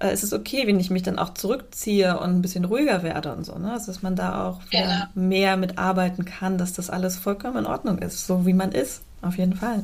äh, 0.00 0.10
es 0.10 0.22
ist 0.22 0.32
okay, 0.32 0.66
wenn 0.66 0.80
ich 0.80 0.90
mich 0.90 1.02
dann 1.02 1.18
auch 1.18 1.34
zurückziehe 1.34 2.18
und 2.18 2.30
ein 2.30 2.42
bisschen 2.42 2.64
ruhiger 2.64 3.02
werde 3.02 3.32
und 3.32 3.44
so, 3.44 3.56
ne? 3.58 3.72
Also, 3.72 3.86
dass 3.86 4.02
man 4.02 4.16
da 4.16 4.48
auch 4.48 4.60
ja. 4.70 5.08
mehr 5.14 5.56
mitarbeiten 5.56 6.24
kann, 6.24 6.58
dass 6.58 6.72
das 6.72 6.90
alles 6.90 7.16
vollkommen 7.16 7.58
in 7.58 7.66
Ordnung 7.66 7.98
ist, 7.98 8.26
so 8.26 8.46
wie 8.46 8.54
man 8.54 8.72
ist, 8.72 9.02
auf 9.22 9.38
jeden 9.38 9.56
Fall. 9.56 9.82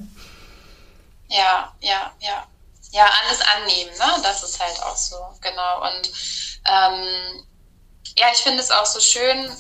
Ja, 1.29 1.73
ja, 1.81 2.13
ja. 2.21 2.45
Ja, 2.93 3.11
alles 3.25 3.41
annehmen, 3.57 3.91
ne? 3.99 4.23
Das 4.23 4.45
ist 4.45 4.61
halt 4.61 4.81
auch 4.85 4.97
so, 4.97 5.17
genau. 5.41 5.83
Und 5.83 6.13
ähm, 6.65 7.45
ja, 8.17 8.27
ich 8.33 8.39
finde 8.39 8.61
es 8.61 8.71
auch 8.71 8.87
so 8.87 9.01
schön, 9.01 9.51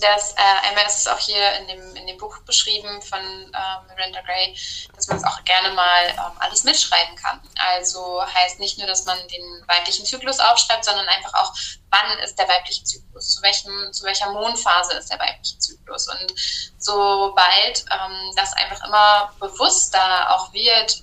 das, 0.00 0.32
äh, 0.32 0.68
einmal 0.68 0.86
ist 0.86 0.98
es 0.98 1.08
auch 1.08 1.18
hier 1.18 1.52
in 1.58 1.68
dem, 1.68 1.96
in 1.96 2.06
dem 2.06 2.18
Buch 2.18 2.38
beschrieben 2.42 3.00
von 3.02 3.20
ähm, 3.20 3.86
Miranda 3.88 4.20
Gray, 4.22 4.56
dass 4.94 5.08
man 5.08 5.18
es 5.18 5.24
auch 5.24 5.44
gerne 5.44 5.70
mal 5.74 6.08
ähm, 6.08 6.38
alles 6.38 6.64
mitschreiben 6.64 7.14
kann. 7.16 7.40
Also 7.74 8.22
heißt 8.22 8.58
nicht 8.58 8.78
nur, 8.78 8.86
dass 8.86 9.04
man 9.04 9.18
den 9.28 9.64
weiblichen 9.66 10.04
Zyklus 10.04 10.40
aufschreibt, 10.40 10.84
sondern 10.84 11.06
einfach 11.08 11.34
auch, 11.34 11.54
wann 11.90 12.18
ist 12.20 12.38
der 12.38 12.48
weibliche 12.48 12.84
Zyklus, 12.84 13.34
zu, 13.34 13.42
welchem, 13.42 13.92
zu 13.92 14.04
welcher 14.04 14.30
Mondphase 14.30 14.94
ist 14.94 15.10
der 15.10 15.18
weibliche 15.18 15.58
Zyklus. 15.58 16.08
Und 16.08 16.34
sobald 16.78 17.84
ähm, 17.90 18.32
das 18.36 18.52
einfach 18.54 18.84
immer 18.86 19.32
bewusster 19.38 20.34
auch 20.34 20.52
wird, 20.52 21.02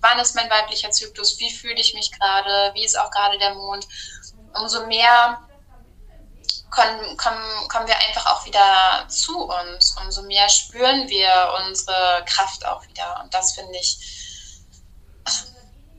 wann 0.00 0.18
ist 0.18 0.34
mein 0.34 0.50
weiblicher 0.50 0.90
Zyklus, 0.90 1.38
wie 1.40 1.50
fühle 1.50 1.80
ich 1.80 1.94
mich 1.94 2.12
gerade, 2.12 2.74
wie 2.74 2.84
ist 2.84 2.98
auch 2.98 3.10
gerade 3.10 3.38
der 3.38 3.54
Mond, 3.54 3.86
umso 4.54 4.86
mehr 4.86 5.40
kommen, 6.74 7.16
kommen, 7.16 7.68
kommen 7.68 7.86
wir 7.86 7.96
einfach 7.96 8.26
auch 8.26 8.44
wieder 8.44 9.06
zu 9.08 9.46
uns. 9.46 9.96
Umso 10.02 10.22
mehr 10.22 10.48
spüren 10.48 11.08
wir 11.08 11.54
unsere 11.66 12.24
Kraft 12.26 12.66
auch 12.66 12.86
wieder. 12.88 13.20
Und 13.22 13.32
das 13.32 13.52
finde 13.52 13.78
ich 13.78 13.98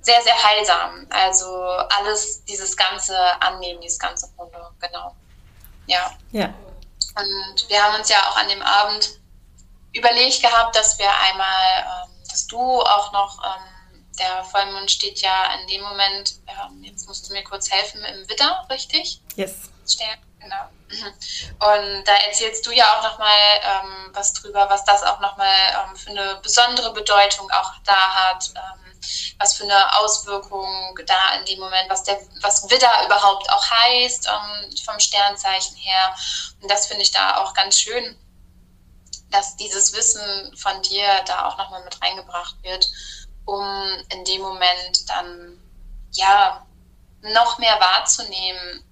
sehr, 0.02 0.22
sehr 0.22 0.44
heilsam. 0.44 1.08
Also 1.10 1.46
alles, 1.56 2.44
dieses 2.46 2.76
ganze 2.76 3.18
Annehmen, 3.42 3.82
dieses 3.82 4.00
ganze 4.00 4.30
Wunder, 4.38 4.72
genau. 4.80 5.16
Ja. 5.88 6.12
Ja. 6.32 6.54
Und 7.18 7.70
wir 7.70 7.82
haben 7.82 7.96
uns 7.96 8.10
ja 8.10 8.18
auch 8.30 8.36
an 8.36 8.50
dem 8.50 8.62
Abend 8.62 9.20
überlegt 9.94 10.42
gehabt, 10.42 10.76
dass 10.76 11.00
wir 11.00 11.10
einmal, 11.10 11.80
ähm, 11.80 12.12
dass 12.30 12.46
du 12.48 12.82
auch 12.82 13.12
noch, 13.14 13.40
ähm, 13.44 14.04
der 14.20 14.44
Vollmond 14.44 14.92
steht 14.92 15.22
ja 15.22 15.54
in 15.56 15.68
dem 15.68 15.82
Moment, 15.82 16.36
ähm, 16.48 16.84
jetzt 16.84 17.08
musst 17.08 17.28
du 17.28 17.34
mir 17.34 17.44
kurz 17.44 17.72
helfen, 17.72 18.04
im 18.04 18.30
Witter, 18.30 18.66
richtig? 18.70 19.22
Yes. 19.36 19.70
Stern 19.88 20.20
Genau. 20.46 20.70
Mhm. 20.90 21.08
Und 21.60 22.08
da 22.08 22.14
erzählst 22.28 22.66
du 22.68 22.72
ja 22.72 22.86
auch 22.98 23.04
nochmal 23.04 23.36
ähm, 23.64 24.12
was 24.14 24.34
drüber, 24.34 24.70
was 24.70 24.86
das 24.86 25.02
auch 25.04 25.20
nochmal 25.20 25.56
ähm, 25.74 25.96
für 25.96 26.12
eine 26.12 26.36
besondere 26.44 26.94
Bedeutung 26.94 27.50
auch 27.52 27.74
da 27.84 28.16
hat. 28.16 28.52
Ähm, 28.56 28.86
was 29.38 29.54
für 29.54 29.64
eine 29.64 30.00
Auswirkung 30.00 30.98
da 31.06 31.36
in 31.36 31.46
dem 31.46 31.60
Moment, 31.60 31.90
was 31.90 32.04
der, 32.04 32.20
was 32.42 32.70
Widder 32.70 33.06
überhaupt 33.06 33.48
auch 33.52 33.70
heißt, 33.70 34.28
ähm, 34.28 34.76
vom 34.84 35.00
Sternzeichen 35.00 35.76
her. 35.76 36.16
Und 36.62 36.72
das 36.72 36.88
finde 36.88 37.04
ich 37.04 37.12
da 37.12 37.38
auch 37.38 37.54
ganz 37.54 37.80
schön, 37.80 38.18
dass 39.30 39.58
dieses 39.58 39.94
Wissen 39.94 40.56
von 40.58 40.82
dir 40.82 41.08
da 41.26 41.48
auch 41.48 41.58
nochmal 41.58 41.84
mit 41.84 42.02
reingebracht 42.02 42.56
wird, 42.64 42.88
um 43.46 43.64
in 44.10 44.26
dem 44.26 44.42
Moment 44.42 45.08
dann 45.10 45.62
ja 46.12 46.66
noch 47.22 47.58
mehr 47.58 47.80
wahrzunehmen, 47.80 48.84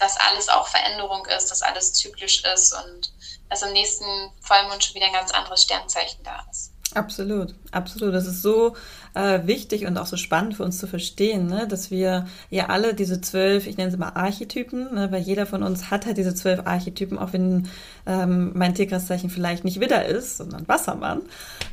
dass 0.00 0.16
alles 0.16 0.48
auch 0.48 0.66
Veränderung 0.66 1.24
ist, 1.26 1.50
dass 1.50 1.62
alles 1.62 1.92
zyklisch 1.92 2.42
ist 2.54 2.74
und 2.74 3.12
dass 3.48 3.62
im 3.62 3.72
nächsten 3.72 4.04
Vollmond 4.40 4.82
schon 4.82 4.96
wieder 4.96 5.06
ein 5.06 5.12
ganz 5.12 5.30
anderes 5.30 5.62
Sternzeichen 5.62 6.24
da 6.24 6.44
ist. 6.50 6.72
Absolut, 6.94 7.54
absolut. 7.70 8.12
Das 8.14 8.26
ist 8.26 8.42
so 8.42 8.74
äh, 9.14 9.46
wichtig 9.46 9.86
und 9.86 9.96
auch 9.96 10.06
so 10.06 10.16
spannend 10.16 10.56
für 10.56 10.64
uns 10.64 10.78
zu 10.78 10.88
verstehen, 10.88 11.46
ne? 11.46 11.68
dass 11.68 11.92
wir 11.92 12.26
ja 12.48 12.66
alle 12.66 12.94
diese 12.94 13.20
zwölf, 13.20 13.68
ich 13.68 13.76
nenne 13.76 13.92
sie 13.92 13.96
mal 13.96 14.10
Archetypen, 14.10 14.94
ne? 14.94 15.12
weil 15.12 15.22
jeder 15.22 15.46
von 15.46 15.62
uns 15.62 15.92
hat 15.92 16.06
halt 16.06 16.16
diese 16.16 16.34
zwölf 16.34 16.66
Archetypen, 16.66 17.16
auch 17.16 17.32
wenn 17.32 17.68
ähm, 18.06 18.50
mein 18.54 18.74
Tierkreiszeichen 18.74 19.30
vielleicht 19.30 19.62
nicht 19.62 19.78
Widder 19.78 20.04
ist, 20.04 20.38
sondern 20.38 20.66
Wassermann, 20.66 21.22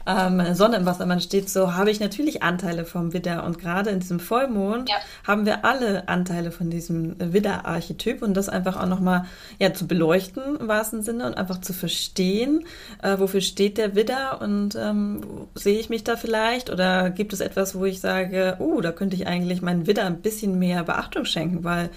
ähm, 0.08 0.56
Sonne 0.56 0.78
im 0.78 0.86
Wassermann 0.86 1.20
steht, 1.20 1.50
so 1.50 1.76
habe 1.76 1.92
ich 1.92 2.00
natürlich 2.00 2.42
Anteile 2.42 2.86
vom 2.86 3.12
Widder 3.12 3.44
und 3.44 3.60
gerade 3.60 3.90
in 3.90 4.00
diesem 4.00 4.20
Vollmond 4.22 4.90
ja. 4.90 4.96
haben 5.26 5.46
wir 5.46 5.66
alle 5.66 6.08
Anteile 6.08 6.52
von 6.52 6.70
diesem 6.70 7.16
Widder-Archetyp 7.20 8.22
und 8.22 8.36
das 8.36 8.48
einfach 8.48 8.82
auch 8.82 8.88
nochmal 8.88 9.26
ja, 9.60 9.74
zu 9.74 9.86
beleuchten 9.86 10.58
im 10.60 10.68
wahrsten 10.70 11.04
Sinne 11.04 11.26
und 11.26 11.38
einfach 11.38 11.60
zu 11.60 11.74
verstehen, 11.74 12.66
äh, 13.04 13.20
wofür 13.20 13.42
steht 13.42 13.78
der 13.78 13.96
Widder 13.96 14.42
und 14.42 14.76
ähm, 14.76 15.22
sehe 15.56 15.80
ich 15.80 15.90
mich 15.90 16.06
da 16.06 16.16
vielleicht 16.16 16.70
oder 16.70 17.10
gibt 17.10 17.34
es 17.34 17.42
etwas, 17.42 17.76
wo 17.76 17.84
ich 17.84 18.00
sage, 18.00 18.56
oh, 18.60 18.78
uh, 18.78 18.82
da 18.82 18.94
könnte 18.94 19.16
ich 19.18 19.28
eigentlich 19.28 19.62
meinen 19.62 19.88
Widder 19.88 20.06
ein 20.06 20.22
bisschen 20.22 20.58
mehr 20.58 20.84
Beachtung 20.84 21.26
schenken, 21.26 21.64
weil 21.66 21.90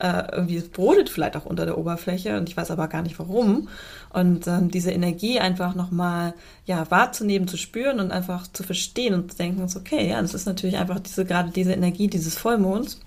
äh, 0.00 0.24
irgendwie 0.32 0.56
es 0.56 0.68
brodelt 0.68 1.10
vielleicht 1.10 1.36
auch 1.36 1.44
unter 1.44 1.66
der 1.66 1.76
Oberfläche 1.76 2.38
und 2.38 2.48
ich 2.48 2.56
weiß 2.56 2.70
aber 2.70 2.88
gar 2.88 3.02
nicht 3.02 3.18
warum. 3.18 3.68
Und 4.10 4.46
ähm, 4.46 4.70
diese 4.70 4.90
Energie 4.90 5.38
einfach 5.38 5.74
nochmal 5.74 6.34
ja, 6.64 6.90
wahrzunehmen, 6.90 7.48
zu 7.48 7.57
spüren 7.58 8.00
und 8.00 8.10
einfach 8.10 8.46
zu 8.50 8.62
verstehen 8.62 9.14
und 9.14 9.32
zu 9.32 9.38
denken, 9.38 9.62
ist 9.64 9.76
okay, 9.76 10.08
ja, 10.08 10.22
das 10.22 10.34
ist 10.34 10.46
natürlich 10.46 10.78
einfach 10.78 11.00
diese, 11.00 11.24
gerade 11.24 11.50
diese 11.50 11.72
Energie 11.72 12.08
dieses 12.08 12.36
Vollmonds. 12.36 13.00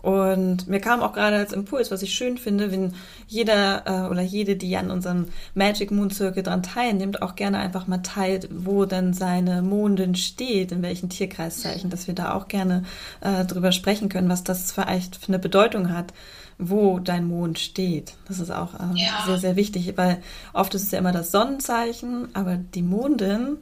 Und 0.00 0.68
mir 0.68 0.80
kam 0.80 1.00
auch 1.00 1.12
gerade 1.12 1.36
als 1.36 1.52
Impuls, 1.52 1.90
was 1.90 2.02
ich 2.02 2.14
schön 2.14 2.38
finde, 2.38 2.70
wenn 2.70 2.94
jeder 3.26 3.82
äh, 3.84 4.08
oder 4.08 4.22
jede, 4.22 4.54
die 4.54 4.76
an 4.76 4.92
unserem 4.92 5.26
Magic 5.54 5.90
Moon 5.90 6.10
Circle 6.10 6.44
dran 6.44 6.62
teilnimmt, 6.62 7.20
auch 7.20 7.34
gerne 7.34 7.58
einfach 7.58 7.88
mal 7.88 7.98
teilt, 7.98 8.48
wo 8.52 8.84
dann 8.84 9.12
seine 9.12 9.60
Mondin 9.60 10.14
steht, 10.14 10.70
in 10.70 10.82
welchen 10.82 11.08
Tierkreiszeichen, 11.08 11.90
dass 11.90 12.06
wir 12.06 12.14
da 12.14 12.34
auch 12.34 12.46
gerne 12.46 12.84
äh, 13.20 13.44
drüber 13.44 13.72
sprechen 13.72 14.08
können, 14.08 14.28
was 14.28 14.44
das 14.44 14.70
vielleicht 14.70 15.16
für 15.16 15.28
eine 15.28 15.40
Bedeutung 15.40 15.92
hat, 15.92 16.14
wo 16.58 16.98
dein 16.98 17.26
Mond 17.26 17.58
steht. 17.58 18.14
Das 18.26 18.38
ist 18.38 18.50
auch 18.50 18.74
äh, 18.74 18.94
ja. 18.94 19.24
sehr, 19.26 19.38
sehr 19.38 19.56
wichtig, 19.56 19.92
weil 19.96 20.22
oft 20.52 20.74
ist 20.74 20.82
es 20.82 20.90
ja 20.90 20.98
immer 20.98 21.12
das 21.12 21.30
Sonnenzeichen, 21.30 22.34
aber 22.34 22.56
die 22.56 22.82
Mondin 22.82 23.58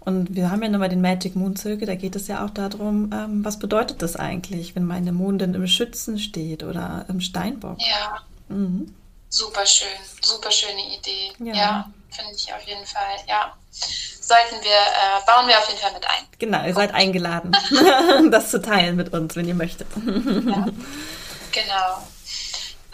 und 0.00 0.34
wir 0.34 0.50
haben 0.50 0.62
ja 0.62 0.68
nochmal 0.68 0.90
den 0.90 1.00
Magic 1.00 1.34
Moon 1.34 1.56
Circle, 1.56 1.86
da 1.86 1.94
geht 1.94 2.14
es 2.14 2.28
ja 2.28 2.44
auch 2.44 2.50
darum, 2.50 3.10
ähm, 3.12 3.44
was 3.44 3.58
bedeutet 3.58 4.02
das 4.02 4.16
eigentlich, 4.16 4.76
wenn 4.76 4.84
meine 4.84 5.12
Mondin 5.12 5.54
im 5.54 5.66
Schützen 5.66 6.18
steht 6.18 6.62
oder 6.62 7.06
im 7.08 7.20
Steinbock. 7.20 7.78
Ja. 7.80 8.20
Mhm. 8.48 8.94
Super 9.30 9.64
schön, 9.64 9.88
super 10.20 10.50
schöne 10.50 10.96
Idee. 10.98 11.32
Ja, 11.38 11.54
ja 11.54 11.90
finde 12.14 12.32
ich 12.34 12.52
auf 12.52 12.62
jeden 12.62 12.86
Fall, 12.86 13.16
ja. 13.28 13.52
Sollten 13.70 14.62
wir, 14.62 14.70
äh, 14.70 15.26
bauen 15.26 15.48
wir 15.48 15.58
auf 15.58 15.68
jeden 15.68 15.80
Fall 15.80 15.92
mit 15.92 16.04
ein. 16.04 16.24
Genau, 16.38 16.64
ihr 16.64 16.74
seid 16.74 16.94
eingeladen, 16.94 17.52
das 18.30 18.50
zu 18.50 18.62
teilen 18.62 18.96
mit 18.96 19.12
uns, 19.12 19.34
wenn 19.36 19.48
ihr 19.48 19.54
möchtet. 19.54 19.88
ja, 19.96 20.66
genau. 21.52 22.08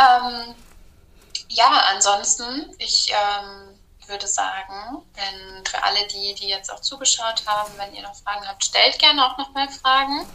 Ähm, 0.01 0.55
ja, 1.49 1.85
ansonsten, 1.95 2.75
ich 2.79 3.13
ähm, 3.13 3.79
würde 4.07 4.27
sagen, 4.27 5.05
denn 5.17 5.65
für 5.67 5.83
alle 5.83 6.07
die, 6.09 6.35
die 6.35 6.49
jetzt 6.49 6.73
auch 6.73 6.81
zugeschaut 6.81 7.45
haben, 7.47 7.73
wenn 7.77 7.95
ihr 7.95 8.03
noch 8.03 8.15
Fragen 8.17 8.47
habt, 8.47 8.65
stellt 8.65 8.99
gerne 8.99 9.25
auch 9.25 9.37
nochmal 9.37 9.69
Fragen. 9.69 10.27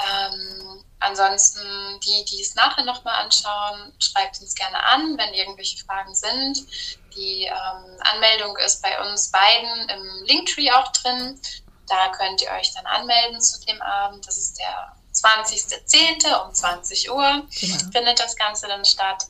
Ähm, 0.00 0.84
ansonsten, 0.98 2.00
die, 2.00 2.24
die 2.24 2.42
es 2.42 2.54
nachher 2.54 2.84
nochmal 2.84 3.22
anschauen, 3.22 3.92
schreibt 3.98 4.40
uns 4.40 4.54
gerne 4.54 4.82
an, 4.84 5.16
wenn 5.18 5.34
irgendwelche 5.34 5.84
Fragen 5.84 6.14
sind. 6.14 6.66
Die 7.14 7.44
ähm, 7.44 7.96
Anmeldung 8.00 8.56
ist 8.58 8.82
bei 8.82 9.00
uns 9.00 9.30
beiden 9.30 9.88
im 9.88 10.24
Linktree 10.24 10.70
auch 10.72 10.90
drin. 10.92 11.40
Da 11.86 12.08
könnt 12.12 12.42
ihr 12.42 12.50
euch 12.52 12.72
dann 12.74 12.86
anmelden 12.86 13.40
zu 13.40 13.60
dem 13.66 13.80
Abend. 13.82 14.26
Das 14.26 14.36
ist 14.36 14.58
der 14.58 14.96
20.10. 15.22 16.46
um 16.46 16.54
20 16.54 17.10
Uhr 17.10 17.46
genau. 17.60 17.78
findet 17.92 18.20
das 18.20 18.36
Ganze 18.36 18.66
dann 18.66 18.84
statt. 18.84 19.26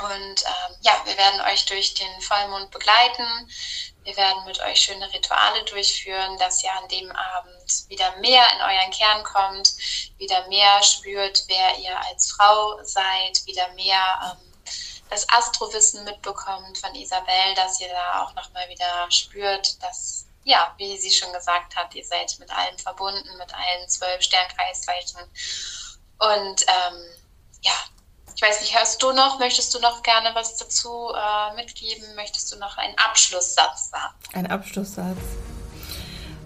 Und 0.00 0.10
ähm, 0.44 0.76
ja, 0.80 0.92
wir 1.04 1.16
werden 1.18 1.40
euch 1.42 1.66
durch 1.66 1.94
den 1.94 2.20
Vollmond 2.22 2.70
begleiten. 2.70 3.26
Wir 4.02 4.16
werden 4.16 4.44
mit 4.46 4.58
euch 4.60 4.80
schöne 4.80 5.12
Rituale 5.12 5.62
durchführen, 5.64 6.38
dass 6.38 6.64
ihr 6.64 6.72
an 6.72 6.88
dem 6.88 7.10
Abend 7.12 7.88
wieder 7.88 8.16
mehr 8.16 8.44
in 8.54 8.62
euren 8.62 8.90
Kern 8.92 9.22
kommt, 9.24 9.74
wieder 10.16 10.48
mehr 10.48 10.82
spürt, 10.82 11.44
wer 11.48 11.78
ihr 11.78 11.98
als 12.06 12.32
Frau 12.32 12.82
seid, 12.82 13.44
wieder 13.44 13.68
mehr 13.74 14.00
ähm, 14.24 14.50
das 15.10 15.28
Astrowissen 15.28 16.04
mitbekommt 16.04 16.78
von 16.78 16.94
Isabel, 16.94 17.54
dass 17.56 17.80
ihr 17.80 17.88
da 17.88 18.22
auch 18.22 18.34
nochmal 18.34 18.68
wieder 18.68 19.10
spürt, 19.10 19.82
dass, 19.82 20.26
ja, 20.44 20.74
wie 20.78 20.96
sie 20.96 21.10
schon 21.10 21.32
gesagt 21.32 21.76
hat, 21.76 21.94
ihr 21.94 22.04
seid 22.04 22.36
mit 22.38 22.50
allem 22.50 22.78
verbunden, 22.78 23.36
mit 23.38 23.54
allen 23.54 23.88
zwölf 23.88 24.22
Sternkreiszeichen. 24.22 25.20
Und 26.18 26.62
ähm, 26.66 27.02
ja, 27.62 27.72
ich 28.34 28.42
weiß 28.42 28.60
nicht, 28.62 28.78
hörst 28.78 29.02
du 29.02 29.12
noch, 29.12 29.38
möchtest 29.38 29.74
du 29.74 29.80
noch 29.80 30.02
gerne 30.02 30.30
was 30.34 30.56
dazu 30.56 31.12
äh, 31.14 31.54
mitgeben? 31.56 32.14
Möchtest 32.14 32.52
du 32.52 32.58
noch 32.58 32.78
einen 32.78 32.96
Abschlusssatz 32.96 33.90
sagen? 33.90 34.14
Ein 34.32 34.46
Abschlusssatz. 34.46 35.18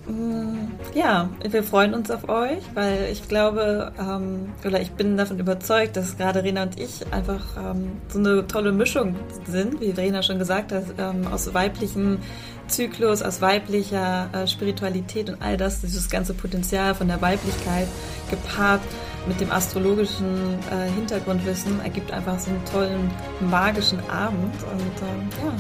Mm, 0.07 0.73
ja, 0.93 1.31
wir 1.41 1.63
freuen 1.63 1.95
uns 1.95 2.11
auf 2.11 2.29
euch, 2.29 2.63
weil 2.75 3.09
ich 3.11 3.27
glaube, 3.29 3.93
ähm, 3.99 4.53
oder 4.65 4.81
ich 4.81 4.91
bin 4.93 5.17
davon 5.17 5.39
überzeugt, 5.39 5.97
dass 5.97 6.19
gerade 6.19 6.43
Rena 6.43 6.65
und 6.65 6.79
ich 6.79 7.11
einfach 7.13 7.43
ähm, 7.57 8.03
so 8.09 8.19
eine 8.19 8.47
tolle 8.47 8.73
Mischung 8.73 9.17
sind, 9.47 9.81
wie 9.81 9.91
Rena 9.91 10.23
schon 10.23 10.39
gesagt 10.39 10.73
hat, 10.73 10.85
ähm, 10.99 11.27
aus 11.33 11.55
weiblichen 11.55 12.23
Zyklus, 12.69 13.23
aus 13.23 13.41
weiblicher 13.41 14.29
äh, 14.33 14.47
Spiritualität 14.47 15.29
und 15.31 15.43
all 15.43 15.57
das, 15.57 15.81
dieses 15.81 16.09
ganze 16.09 16.35
Potenzial 16.35 16.95
von 16.95 17.09
der 17.09 17.21
Weiblichkeit 17.21 17.89
gepaart 18.31 18.81
mit 19.27 19.41
dem 19.41 19.51
astrologischen 19.51 20.59
äh, 20.71 20.91
Hintergrundwissen 20.95 21.81
ergibt 21.81 22.11
einfach 22.11 22.39
so 22.39 22.51
einen 22.51 22.65
tollen 22.67 23.11
magischen 23.41 23.99
Abend. 24.11 24.55
Und 24.55 25.09
ähm, 25.09 25.29
ja, 25.43 25.53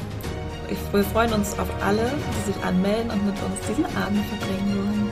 ich, 0.71 0.79
wir 0.93 1.05
freuen 1.05 1.33
uns 1.33 1.59
auf 1.59 1.69
alle, 1.83 2.13
die 2.13 2.53
sich 2.53 2.63
anmelden 2.63 3.11
und 3.11 3.27
mit 3.27 3.35
uns 3.43 3.67
diesen 3.69 3.85
Abend 3.97 4.25
verbringen 4.27 4.77
wollen. 4.77 5.11